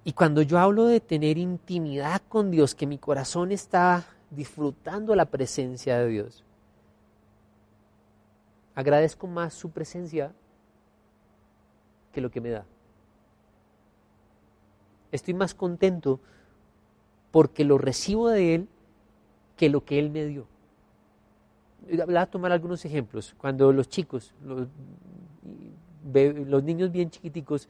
[0.03, 5.25] Y cuando yo hablo de tener intimidad con Dios, que mi corazón está disfrutando la
[5.25, 6.43] presencia de Dios,
[8.75, 10.34] agradezco más su presencia
[12.12, 12.65] que lo que me da.
[15.12, 16.19] Estoy más contento
[17.32, 18.67] porque lo recibo de Él
[19.58, 20.45] que lo que Él me dio.
[22.06, 23.36] Voy a tomar algunos ejemplos.
[23.38, 24.67] Cuando los chicos, los,
[26.63, 27.67] niños bien chiquiticos,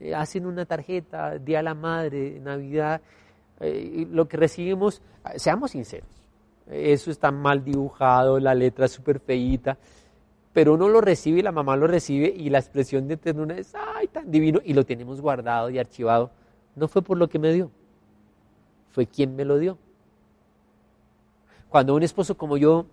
[0.00, 3.00] eh, hacen una tarjeta, Día a la Madre, Navidad,
[3.60, 5.02] eh, lo que recibimos,
[5.36, 6.08] seamos sinceros,
[6.70, 9.76] eso está mal dibujado, la letra es súper feíta,
[10.58, 13.76] pero uno lo recibe y la mamá lo recibe y la expresión de ternura es,
[13.76, 16.32] ay, tan divino, y lo tenemos guardado y archivado.
[16.74, 17.70] No fue por lo que me dio,
[18.90, 19.78] fue quien me lo dio.
[21.68, 22.86] Cuando un esposo como yo,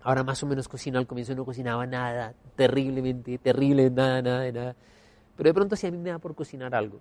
[0.00, 4.76] ahora más o menos cocina, al comienzo no cocinaba nada, terriblemente, terrible, nada, nada, nada.
[5.36, 7.00] Pero de pronto si a mí me da por cocinar algo,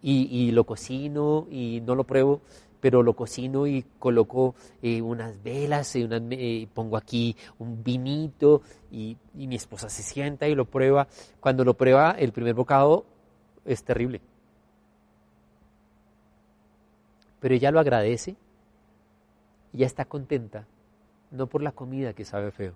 [0.00, 2.42] y, y lo cocino y no lo pruebo,
[2.80, 9.16] pero lo cocino y coloco eh, unas velas, y eh, pongo aquí un vinito y,
[9.34, 11.06] mi esposa se sienta y lo prueba.
[11.40, 13.04] Cuando lo prueba, el primer bocado
[13.64, 14.20] es terrible.
[17.40, 18.36] Pero ella lo agradece
[19.72, 20.66] y ya está contenta,
[21.30, 22.74] no por la comida que sabe feo.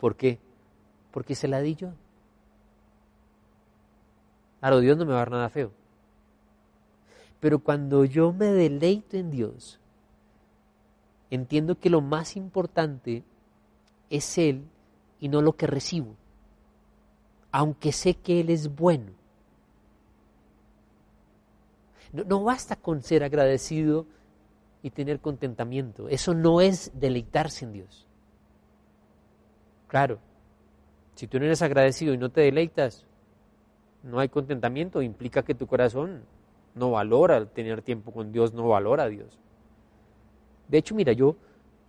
[0.00, 0.38] ¿Por qué?
[1.10, 1.92] Porque se la di yo.
[4.60, 5.72] Claro, Dios no me va a dar nada feo.
[7.40, 9.80] Pero cuando yo me deleito en Dios,
[11.30, 13.24] entiendo que lo más importante
[14.10, 14.64] es Él
[15.20, 16.16] y no lo que recibo,
[17.50, 19.12] aunque sé que Él es bueno.
[22.12, 24.06] No, basta con ser agradecido
[24.82, 26.08] y tener contentamiento.
[26.08, 28.06] Eso no es deleitarse en Dios.
[29.86, 30.18] Claro,
[31.14, 33.06] si tú no eres agradecido y no te deleitas,
[34.02, 36.24] no hay contentamiento, implica que tu corazón
[36.74, 39.38] no valora tener tiempo con Dios, no valora a Dios.
[40.68, 41.36] De hecho, mira, yo,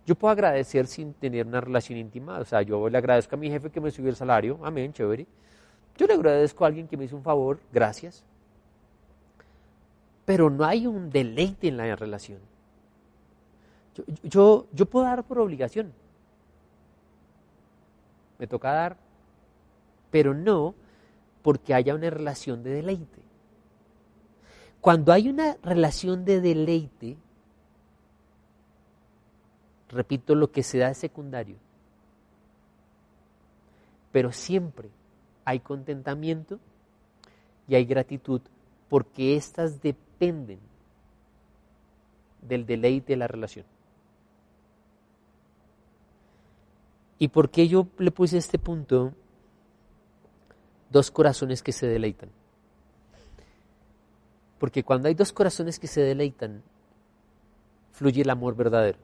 [0.06, 2.38] yo puedo agradecer sin tener una relación íntima.
[2.38, 5.26] O sea, yo le agradezco a mi jefe que me subió el salario, amén, chévere.
[5.96, 8.24] Yo le agradezco a alguien que me hizo un favor, gracias.
[10.24, 12.38] Pero no hay un deleite en la relación.
[13.94, 15.92] Yo, yo, yo puedo dar por obligación.
[18.38, 18.96] Me toca dar,
[20.10, 20.74] pero no
[21.42, 23.21] porque haya una relación de deleite.
[24.82, 27.16] Cuando hay una relación de deleite,
[29.88, 31.54] repito, lo que se da es secundario.
[34.10, 34.90] Pero siempre
[35.44, 36.58] hay contentamiento
[37.68, 38.40] y hay gratitud
[38.88, 40.58] porque éstas dependen
[42.40, 43.64] del deleite de la relación.
[47.20, 49.12] ¿Y por qué yo le puse este punto?
[50.90, 52.41] Dos corazones que se deleitan.
[54.62, 56.62] Porque cuando hay dos corazones que se deleitan,
[57.90, 58.96] fluye el amor verdadero.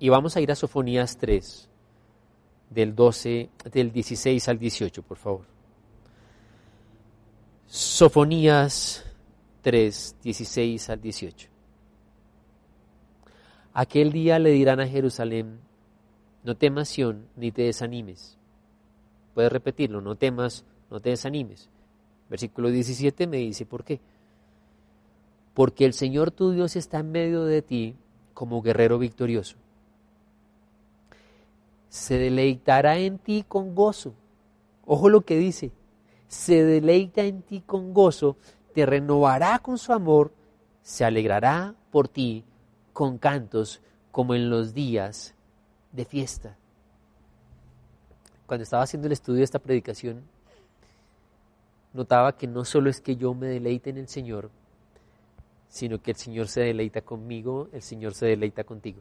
[0.00, 1.68] Y vamos a ir a Sofonías 3,
[2.70, 5.44] del 12, del 16 al 18, por favor.
[7.68, 9.04] Sofonías
[9.62, 11.48] 3, 16 al 18.
[13.74, 15.60] Aquel día le dirán a Jerusalén,
[16.42, 18.38] no temas Sión, ni te desanimes.
[19.34, 21.70] Puedes repetirlo, no temas, no te desanimes.
[22.28, 24.00] Versículo 17 me dice, ¿por qué?
[25.54, 27.96] Porque el Señor tu Dios está en medio de ti
[28.34, 29.56] como guerrero victorioso.
[31.88, 34.14] Se deleitará en ti con gozo.
[34.84, 35.72] Ojo lo que dice.
[36.28, 38.36] Se deleita en ti con gozo,
[38.74, 40.32] te renovará con su amor,
[40.82, 42.44] se alegrará por ti
[42.92, 43.80] con cantos
[44.12, 45.34] como en los días
[45.92, 46.56] de fiesta.
[48.46, 50.22] Cuando estaba haciendo el estudio de esta predicación,
[51.92, 54.50] notaba que no solo es que yo me deleite en el Señor,
[55.68, 59.00] sino que el Señor se deleita conmigo, el Señor se deleita contigo.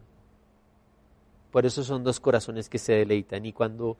[1.51, 3.45] Por eso son dos corazones que se deleitan.
[3.45, 3.97] Y cuando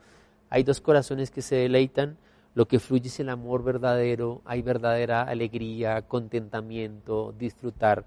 [0.50, 2.16] hay dos corazones que se deleitan,
[2.54, 8.04] lo que fluye es el amor verdadero, hay verdadera alegría, contentamiento, disfrutar.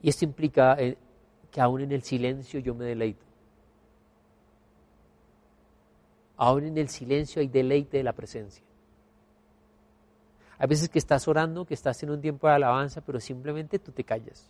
[0.00, 0.96] Y esto implica eh,
[1.50, 3.24] que aún en el silencio yo me deleito.
[6.36, 8.64] Aún en el silencio hay deleite de la presencia.
[10.58, 13.92] Hay veces que estás orando, que estás en un tiempo de alabanza, pero simplemente tú
[13.92, 14.48] te callas.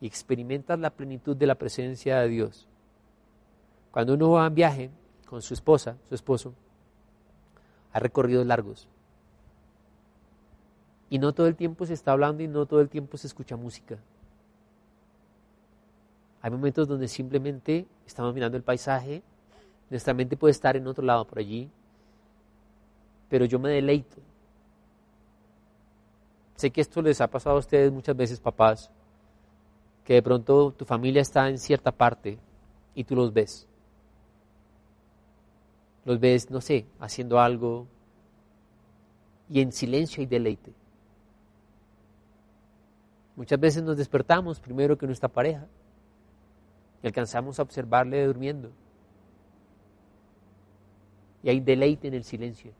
[0.00, 2.66] Y experimentas la plenitud de la presencia de Dios.
[3.92, 4.90] Cuando uno va en viaje
[5.26, 6.54] con su esposa, su esposo,
[7.92, 8.88] ha recorridos largos.
[11.08, 13.56] Y no todo el tiempo se está hablando y no todo el tiempo se escucha
[13.56, 13.98] música.
[16.40, 19.22] Hay momentos donde simplemente estamos mirando el paisaje,
[19.92, 21.70] nuestra mente puede estar en otro lado por allí,
[23.28, 24.16] pero yo me deleito.
[26.56, 28.90] Sé que esto les ha pasado a ustedes muchas veces, papás,
[30.06, 32.38] que de pronto tu familia está en cierta parte
[32.94, 33.68] y tú los ves.
[36.06, 37.86] Los ves, no sé, haciendo algo
[39.50, 40.72] y en silencio y deleite.
[43.36, 45.66] Muchas veces nos despertamos primero que nuestra pareja
[47.02, 48.72] y alcanzamos a observarle durmiendo
[51.42, 52.72] y hay deleite en el silencio.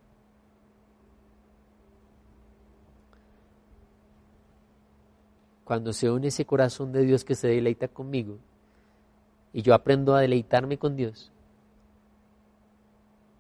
[5.64, 8.38] Cuando se une ese corazón de Dios que se deleita conmigo
[9.52, 11.32] y yo aprendo a deleitarme con Dios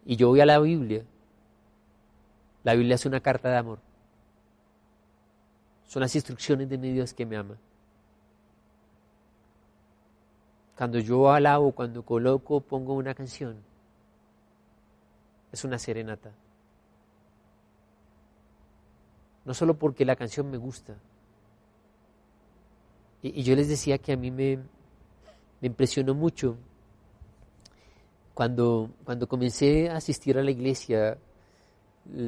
[0.04, 1.04] y yo voy a la Biblia,
[2.64, 3.78] la Biblia es una carta de amor.
[5.84, 7.56] Son las instrucciones de mi Dios que me ama.
[10.76, 13.62] Cuando yo alabo, cuando coloco, pongo una canción,
[15.52, 16.32] es una serenata.
[19.44, 20.94] No solo porque la canción me gusta.
[23.22, 26.56] Y, yo les decía que a mí me, me impresionó mucho
[28.34, 31.18] cuando, cuando comencé a asistir a la iglesia,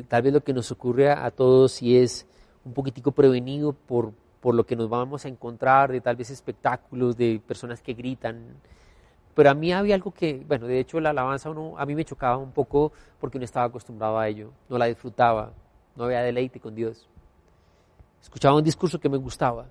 [0.09, 2.27] tal vez lo que nos ocurre a, todos y es
[2.65, 7.17] un poquitico prevenido por, por lo que nos vamos a encontrar, de tal vez espectáculos,
[7.17, 8.57] de personas que gritan,
[9.35, 12.05] pero a mí había algo que, bueno, de hecho la alabanza uno, a mí me
[12.05, 15.53] chocaba un poco porque no estaba acostumbrado a ello, no la disfrutaba,
[15.97, 17.09] no había deleite con Dios.
[18.23, 19.67] Escuchaba un discurso que me gustaba.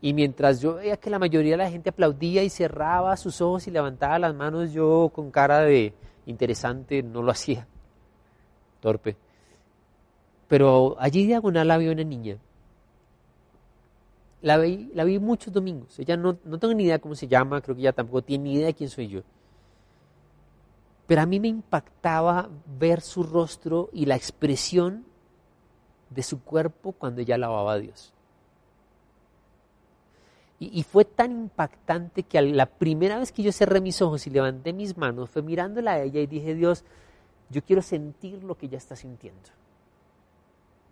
[0.00, 3.66] Y mientras yo veía que la mayoría de la gente aplaudía y cerraba sus ojos
[3.66, 5.94] y levantaba las manos, yo con cara de
[6.26, 7.66] interesante no lo hacía.
[8.80, 9.16] Torpe.
[10.46, 12.36] Pero allí diagonal había una niña
[14.44, 15.98] la vi, la vi muchos domingos.
[15.98, 18.54] Ella no, no tengo ni idea cómo se llama, creo que ella tampoco tiene ni
[18.56, 19.22] idea de quién soy yo.
[21.06, 25.06] Pero a mí me impactaba ver su rostro y la expresión
[26.10, 28.12] de su cuerpo cuando ella alababa a Dios.
[30.58, 34.30] Y, y, fue tan impactante que la primera vez que yo cerré mis ojos y
[34.30, 36.84] levanté mis manos fue mirándola a ella y dije, Dios,
[37.48, 39.40] yo quiero sentir lo que ella está sintiendo.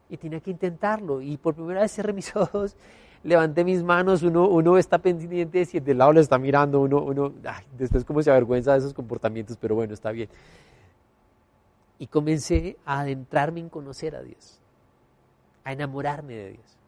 [0.09, 1.21] Y tenía que intentarlo.
[1.21, 2.77] Y por primera vez cerré mis ojos
[3.25, 7.03] levanté mis manos, uno, uno está pendiente de si del lado le está mirando, uno,
[7.03, 7.33] uno
[7.77, 10.29] después como se avergüenza de esos comportamientos, pero bueno, está bien.
[11.99, 14.61] Y comencé a adentrarme en conocer a Dios,
[15.65, 16.79] a enamorarme de Dios.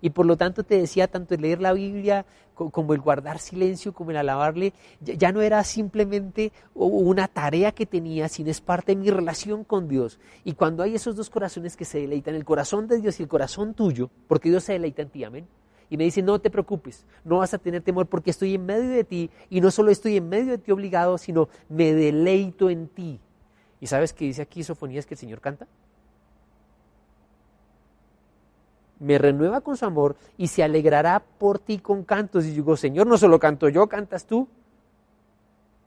[0.00, 2.24] Y por lo tanto te decía, tanto el leer la Biblia
[2.70, 8.28] como el guardar silencio, como el alabarle, ya no era simplemente una tarea que tenía,
[8.28, 10.18] sino es parte de mi relación con Dios.
[10.44, 13.28] Y cuando hay esos dos corazones que se deleitan, el corazón de Dios y el
[13.28, 15.46] corazón tuyo, porque Dios se deleita en ti, amén.
[15.90, 18.90] Y me dice, no te preocupes, no vas a tener temor porque estoy en medio
[18.90, 22.88] de ti y no solo estoy en medio de ti obligado, sino me deleito en
[22.88, 23.20] ti.
[23.80, 25.66] ¿Y sabes qué dice aquí Sofonías que el Señor canta?
[29.00, 32.44] Me renueva con su amor y se alegrará por ti con cantos.
[32.44, 34.48] Y digo, Señor, no solo canto yo, cantas tú.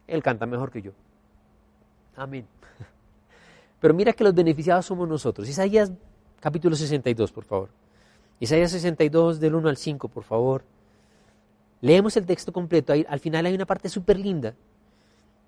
[0.07, 0.91] Él canta mejor que yo.
[2.16, 2.45] Amén.
[3.80, 5.47] Pero mira que los beneficiados somos nosotros.
[5.47, 5.91] Isaías
[6.39, 7.70] capítulo 62, por favor.
[8.39, 10.64] Isaías 62 del 1 al 5, por favor.
[11.82, 12.93] Leemos el texto completo.
[12.93, 14.55] al final hay una parte súper linda.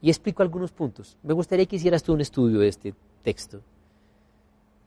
[0.02, 1.18] Y explico algunos puntos.
[1.24, 2.94] Me gustaría que hicieras tú un estudio de este
[3.24, 3.62] texto.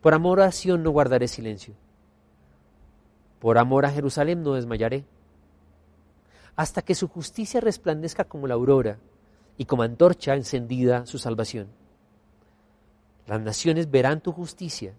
[0.03, 1.75] Por amor a Sion no guardaré silencio
[3.39, 5.05] por amor a Jerusalén no desmayaré,
[6.57, 8.99] hasta que su justicia resplandezca como la aurora
[9.59, 11.69] y como antorcha encendida su salvación.
[13.27, 14.95] Las naciones verán tu justicia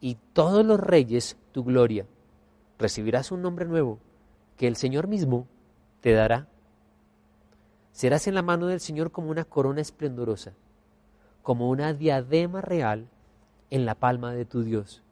[0.00, 2.06] y todos los reyes tu gloria.
[2.78, 3.98] Recibirás un nombre nuevo
[4.56, 5.46] que el Señor mismo
[6.00, 6.46] te dará.
[7.92, 10.52] Serás en la mano del Señor como una corona esplendorosa,
[11.42, 13.08] como una diadema real
[13.70, 15.02] en la palma de tu Dios.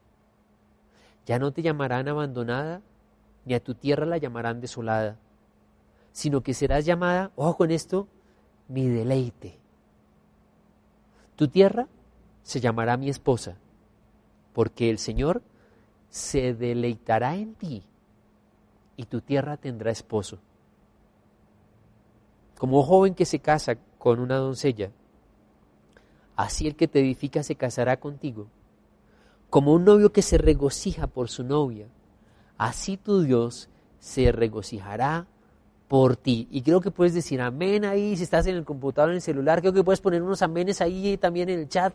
[1.27, 2.83] Ya no te llamarán abandonada,
[3.45, 5.17] ni a tu tierra la llamarán desolada,
[6.13, 8.09] sino que serás llamada, ojo con esto,
[8.69, 9.59] mi deleite.
[11.35, 11.89] Tu tierra
[12.43, 13.57] se llamará mi esposa,
[14.53, 15.43] porque el Señor
[16.09, 17.83] se deleitará en ti
[18.97, 20.39] y tu tierra tendrá esposo.
[22.57, 24.91] Como joven que se casa con una doncella,
[26.37, 28.47] así el que te edifica se casará contigo.
[29.51, 31.89] Como un novio que se regocija por su novia,
[32.59, 33.69] así tu Dios
[33.99, 35.27] se regocijará
[35.89, 36.49] por ti.
[36.51, 39.61] Y creo que puedes decir amén ahí, si estás en el computador, en el celular,
[39.61, 41.95] creo que puedes poner unos amenes ahí también en el chat.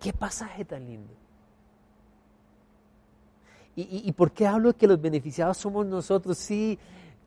[0.00, 1.12] Qué pasaje tan lindo.
[3.74, 6.36] ¿Y, y, por qué hablo de que los beneficiados somos nosotros?
[6.36, 6.78] Sí,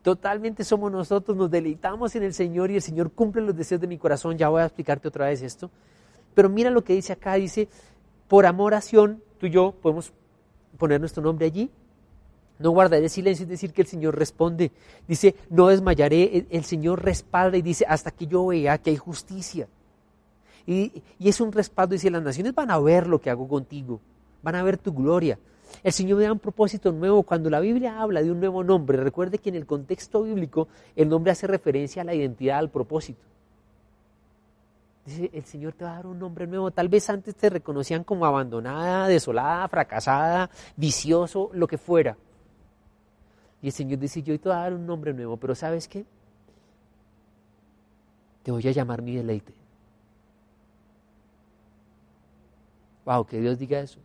[0.03, 3.87] totalmente somos nosotros, nos deleitamos en el Señor y el Señor cumple los deseos de
[3.87, 4.37] mi corazón.
[4.37, 5.71] Ya voy a explicarte otra vez esto.
[6.35, 7.67] Pero mira lo que dice acá, dice,
[8.27, 10.11] por amoración, tú y yo podemos
[10.77, 11.69] poner nuestro nombre allí.
[12.57, 14.71] No guardaré silencio, es decir, que el Señor responde.
[15.07, 19.67] Dice, no desmayaré, el Señor respalda y dice, hasta que yo vea que hay justicia.
[20.65, 23.99] Y, y es un respaldo, dice, las naciones van a ver lo que hago contigo,
[24.41, 25.37] van a ver tu gloria.
[25.83, 27.23] El Señor me da un propósito nuevo.
[27.23, 31.09] Cuando la Biblia habla de un nuevo nombre, recuerde que en el contexto bíblico el
[31.09, 33.19] nombre hace referencia a la identidad, al propósito.
[35.05, 36.71] Dice, el Señor te va a dar un nombre nuevo.
[36.71, 42.17] Tal vez antes te reconocían como abandonada, desolada, fracasada, vicioso, lo que fuera.
[43.61, 46.05] Y el Señor dice, yo te voy a dar un nombre nuevo, pero ¿sabes qué?
[48.41, 49.53] Te voy a llamar mi deleite.
[53.05, 53.99] Wow, que Dios diga eso.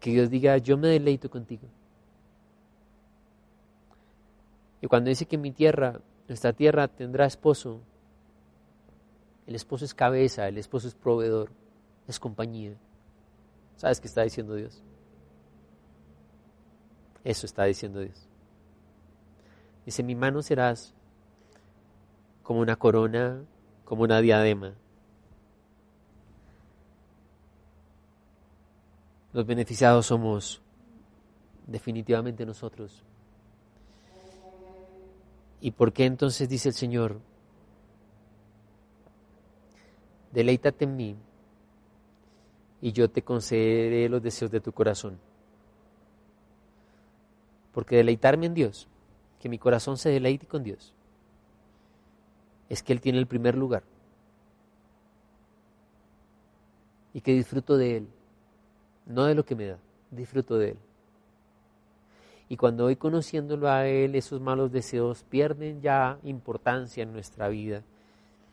[0.00, 1.68] Que Dios diga, yo me deleito contigo.
[4.80, 7.80] Y cuando dice que mi tierra, nuestra tierra tendrá esposo,
[9.46, 11.50] el esposo es cabeza, el esposo es proveedor,
[12.08, 12.74] es compañía.
[13.76, 14.82] ¿Sabes qué está diciendo Dios?
[17.22, 18.28] Eso está diciendo Dios.
[19.84, 20.94] Dice, mi mano serás
[22.42, 23.44] como una corona,
[23.84, 24.74] como una diadema.
[29.32, 30.62] Los beneficiados somos
[31.66, 33.05] definitivamente nosotros.
[35.60, 37.20] ¿Y por qué entonces dice el Señor?
[40.32, 41.16] Deleítate en mí
[42.80, 45.18] y yo te concederé los deseos de tu corazón.
[47.72, 48.88] Porque deleitarme en Dios,
[49.40, 50.94] que mi corazón se deleite con Dios,
[52.68, 53.82] es que Él tiene el primer lugar
[57.14, 58.08] y que disfruto de Él
[59.06, 59.78] no de lo que me da,
[60.10, 60.78] disfruto de Él.
[62.48, 67.82] Y cuando voy conociéndolo a Él, esos malos deseos pierden ya importancia en nuestra vida.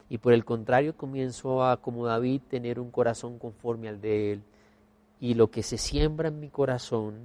[0.09, 4.43] Y por el contrario, comienzo a, como David, tener un corazón conforme al de Él.
[5.19, 7.15] Y lo que se siembra en mi corazón,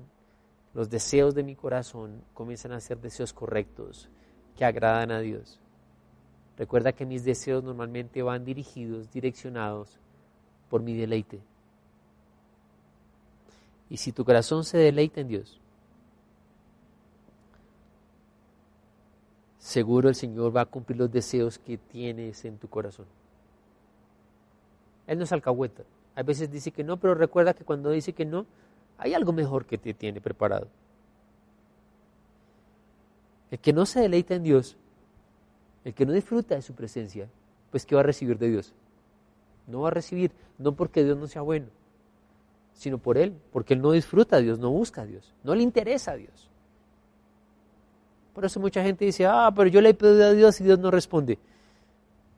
[0.74, 4.08] los deseos de mi corazón, comienzan a ser deseos correctos,
[4.56, 5.58] que agradan a Dios.
[6.58, 9.98] Recuerda que mis deseos normalmente van dirigidos, direccionados
[10.68, 11.40] por mi deleite.
[13.88, 15.60] Y si tu corazón se deleita en Dios,
[19.68, 23.04] seguro el Señor va a cumplir los deseos que tienes en tu corazón.
[25.06, 25.82] Él no es alcahueta.
[26.14, 28.46] A veces dice que no, pero recuerda que cuando dice que no,
[28.96, 30.68] hay algo mejor que te tiene preparado.
[33.50, 34.78] El que no se deleita en Dios,
[35.84, 37.28] el que no disfruta de su presencia,
[37.70, 38.72] pues ¿qué va a recibir de Dios?
[39.66, 41.66] No va a recibir, no porque Dios no sea bueno,
[42.72, 45.62] sino por Él, porque Él no disfruta a Dios, no busca a Dios, no le
[45.62, 46.48] interesa a Dios.
[48.38, 50.78] Por eso mucha gente dice, ah, pero yo le he pedido a Dios y Dios
[50.78, 51.40] no responde.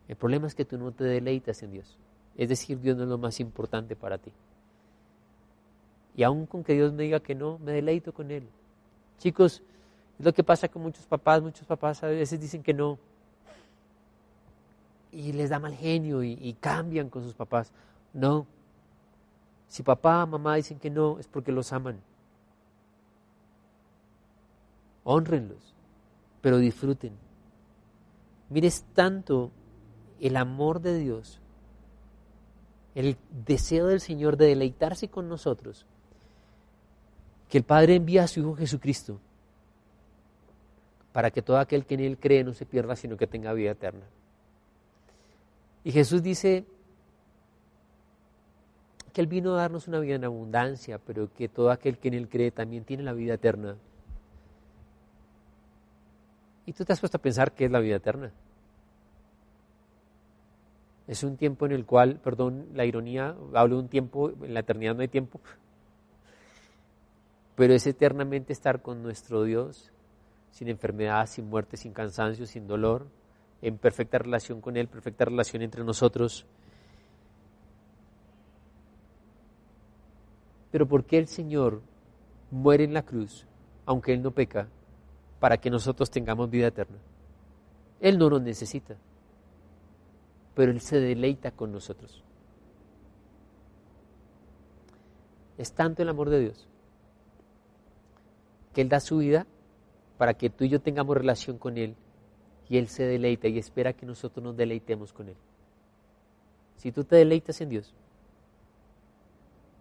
[0.08, 1.98] El problema es que tú no te deleitas en Dios.
[2.38, 4.32] Es decir, Dios no es lo más importante para ti.
[6.16, 8.48] Y aun con que Dios me diga que no, me deleito con Él.
[9.18, 9.62] Chicos,
[10.18, 11.42] es lo que pasa con muchos papás.
[11.42, 12.98] Muchos papás a veces dicen que no.
[15.12, 17.72] Y les da mal genio y, y cambian con sus papás.
[18.14, 18.46] No,
[19.68, 22.00] si papá, mamá dicen que no, es porque los aman.
[25.04, 25.69] Honrenlos,
[26.40, 27.12] pero disfruten.
[28.48, 29.50] Mires tanto
[30.20, 31.40] el amor de Dios,
[32.94, 33.16] el
[33.46, 35.86] deseo del Señor de deleitarse con nosotros,
[37.48, 39.20] que el Padre envía a su Hijo Jesucristo
[41.12, 43.72] para que todo aquel que en Él cree no se pierda, sino que tenga vida
[43.72, 44.04] eterna.
[45.82, 46.64] Y Jesús dice,
[49.12, 52.14] que Él vino a darnos una vida en abundancia, pero que todo aquel que en
[52.14, 53.76] Él cree también tiene la vida eterna.
[56.70, 58.30] ¿Y tú te has puesto a pensar qué es la vida eterna?
[61.08, 64.60] Es un tiempo en el cual, perdón la ironía, hablo de un tiempo, en la
[64.60, 65.40] eternidad no hay tiempo,
[67.56, 69.90] pero es eternamente estar con nuestro Dios,
[70.52, 73.08] sin enfermedad, sin muerte, sin cansancio, sin dolor,
[73.62, 76.46] en perfecta relación con Él, perfecta relación entre nosotros.
[80.70, 81.82] Pero ¿por qué el Señor
[82.52, 83.44] muere en la cruz,
[83.86, 84.68] aunque Él no peca,
[85.40, 86.98] para que nosotros tengamos vida eterna?
[88.00, 88.96] Él no nos necesita,
[90.54, 92.22] pero Él se deleita con nosotros.
[95.58, 96.66] Es tanto el amor de Dios
[98.72, 99.46] que Él da su vida
[100.16, 101.96] para que tú y yo tengamos relación con Él
[102.68, 105.36] y Él se deleita y espera que nosotros nos deleitemos con Él.
[106.76, 107.92] Si tú te deleitas en Dios,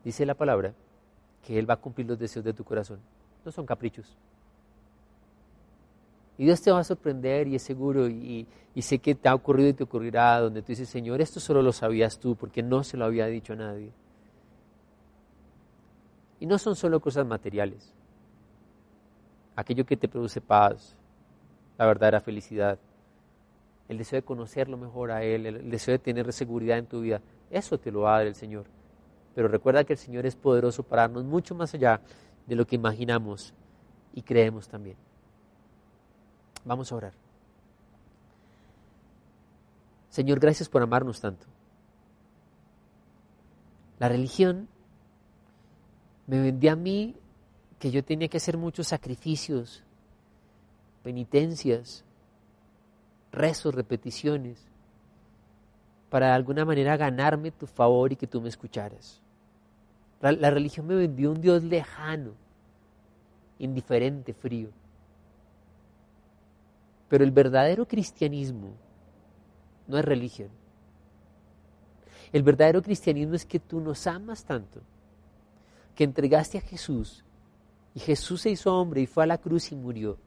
[0.04, 0.74] dice la palabra
[1.46, 3.00] que Él va a cumplir los deseos de tu corazón.
[3.46, 4.18] No son caprichos.
[6.40, 8.48] Y Dios te va a sorprender y es seguro y,
[8.80, 11.74] sé que te ha ocurrido y te ocurrirá donde tú dices, Señor, esto solo lo
[11.74, 13.92] sabías tú porque no se lo había dicho a nadie.
[16.40, 17.94] Y no son solo cosas materiales.
[19.58, 20.96] Aquello que te produce paz,
[21.78, 22.80] la verdadera felicidad,
[23.90, 27.22] el deseo de conocerlo mejor a Él, el deseo de tener seguridad en tu vida,
[27.52, 28.64] eso te lo va a dar el Señor.
[29.36, 32.00] Pero recuerda que el Señor es poderoso para darnos mucho más allá
[32.48, 33.54] de lo que imaginamos
[34.14, 35.09] y creemos también.
[36.66, 37.14] Vamos a orar.
[40.10, 41.46] Señor, gracias por amarnos tanto.
[44.00, 44.68] La religión
[46.28, 47.16] me vendió a mí
[47.80, 49.84] que yo tenía que hacer muchos sacrificios,
[51.04, 52.04] penitencias,
[53.32, 54.70] rezos, repeticiones,
[56.10, 59.22] para de alguna manera ganarme tu favor y que tú me escucharas.
[60.22, 62.32] La, religión me vendió un Dios lejano,
[63.58, 64.70] indiferente, frío.
[67.10, 68.74] Pero el verdadero cristianismo
[69.88, 70.50] no es religión.
[72.32, 74.82] El verdadero cristianismo es que tú nos amas tanto,
[75.96, 77.26] que entregaste a Jesús
[77.96, 80.18] y Jesús se hizo hombre y fue a la cruz y murió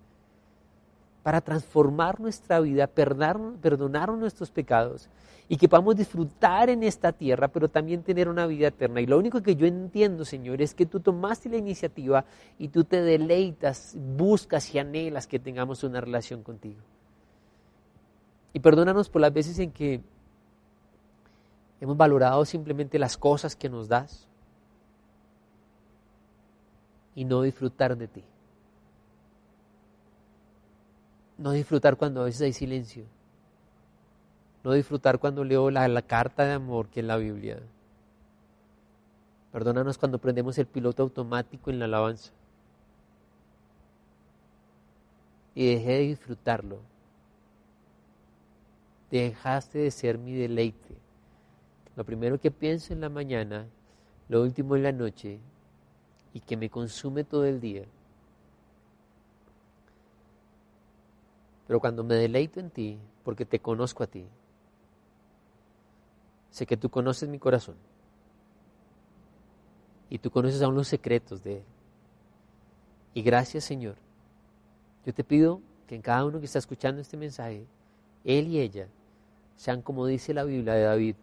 [1.23, 5.09] para transformar nuestra vida, perdonar, nuestros pecados
[5.49, 9.01] y que podamos disfrutar en esta tierra, pero también tener una vida eterna.
[9.01, 12.25] Y lo único que yo entiendo, Señor, es que tú tomaste la iniciativa
[12.59, 16.81] y tú te deleitas, buscas y anhelas que tengamos una relación contigo.
[18.53, 20.03] Y perdónanos por las veces en que
[21.81, 24.29] hemos valorado simplemente las cosas que nos das
[27.15, 28.25] y no disfrutar de ti.
[31.43, 33.05] No disfrutar cuando a veces hay silencio.
[34.63, 37.59] No disfrutar cuando leo la, carta de amor que es la Biblia.
[39.51, 42.31] Perdónanos cuando prendemos el piloto automático en la alabanza.
[45.57, 46.79] Y dejé de disfrutarlo.
[49.11, 50.95] Dejaste de ser mi deleite.
[51.97, 53.67] Lo primero que pienso en la mañana,
[54.29, 55.41] lo último en la noche
[56.33, 57.85] y que me consume todo el día
[61.73, 64.27] Pero cuando me deleito en ti, porque te conozco a ti,
[66.51, 67.77] sé que tú conoces mi corazón
[70.11, 71.65] y tú conoces aún los secretos de él.
[73.15, 73.97] Y gracias Señor,
[75.07, 77.65] yo te pido que en cada uno que está escuchando este mensaje,
[78.23, 78.87] él y ella
[79.57, 81.17] sean como dice la Biblia de David,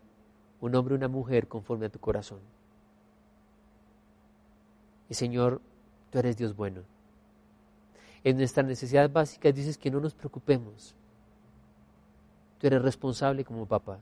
[0.61, 2.39] un hombre y una mujer conforme a tu corazón.
[5.09, 5.61] Y Señor,
[6.09, 6.81] tú eres Dios bueno
[8.23, 10.95] en nuestras necesidades básicas dices que no nos preocupemos.
[12.59, 13.99] Tú eres responsable como papá.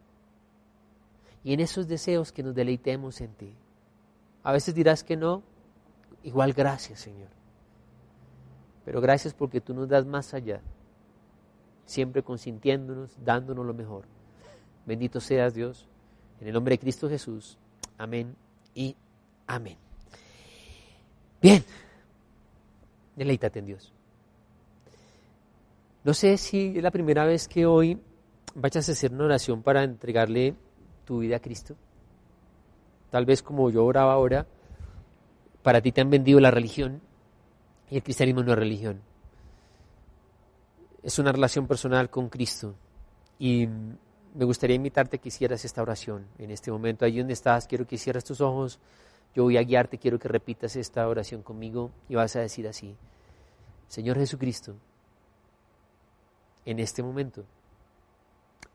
[1.44, 3.54] Y en esos deseos que nos deleitemos en ti.
[4.44, 5.44] A veces dirás que no,
[6.24, 7.30] igual gracias Señor.
[8.86, 10.62] Pero gracias porque tú nos das más allá,
[11.86, 14.06] siempre consintiéndonos, dándonos lo mejor.
[14.86, 15.86] Bendito seas Dios,
[16.40, 17.58] en el nombre de Cristo Jesús.
[17.98, 18.34] Amén
[18.74, 18.96] y
[19.46, 19.78] amén.
[21.42, 21.64] Bien,
[23.16, 23.94] deleítate en Dios.
[26.08, 28.00] No sé si es la primera vez que hoy
[28.56, 30.56] vayas a hacer una oración para entregarle
[31.04, 31.76] tu vida a Cristo.
[33.10, 34.48] Tal vez como yo oraba ahora,
[35.64, 37.02] para ti te han vendido la religión
[37.92, 39.02] y el cristianismo no es religión.
[41.04, 42.74] Es una relación personal con Cristo.
[43.38, 47.04] Y me gustaría invitarte que hicieras esta oración en este momento.
[47.04, 48.80] Allí donde estás, quiero que cierres tus ojos.
[49.36, 52.96] Yo voy a guiarte, quiero que repitas esta oración conmigo y vas a decir así.
[53.90, 54.78] Señor Jesucristo,
[56.68, 57.46] en este momento.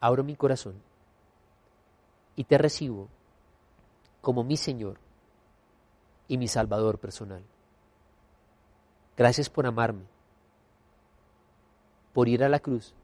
[0.00, 0.82] Abro mi corazón
[2.34, 3.08] y te recibo
[4.22, 4.96] como mi Señor
[6.26, 7.44] y mi Salvador personal.
[9.14, 10.06] Gracias por amarme,
[12.14, 12.94] por ir a la cruz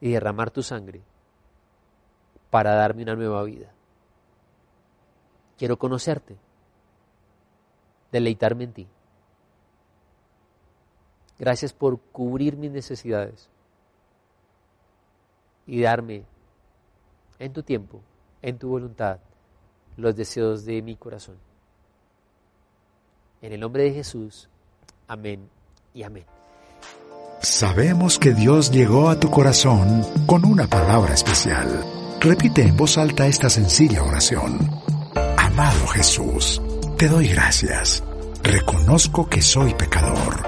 [0.00, 1.00] y derramar tu sangre
[2.50, 3.72] para darme una nueva vida.
[5.56, 6.36] Quiero conocerte,
[8.10, 8.88] deleitarme en ti.
[11.38, 13.48] Gracias por cubrir mis necesidades
[15.66, 16.24] y darme
[17.38, 18.00] en tu tiempo,
[18.42, 19.18] en tu voluntad,
[19.96, 21.36] los deseos de mi corazón.
[23.40, 24.48] En el nombre de Jesús,
[25.06, 25.48] amén
[25.94, 26.24] y amén.
[27.40, 31.84] Sabemos que Dios llegó a tu corazón con una palabra especial.
[32.20, 34.58] Repite en voz alta esta sencilla oración.
[35.36, 36.60] Amado Jesús,
[36.96, 38.02] te doy gracias.
[38.42, 40.47] Reconozco que soy pecador,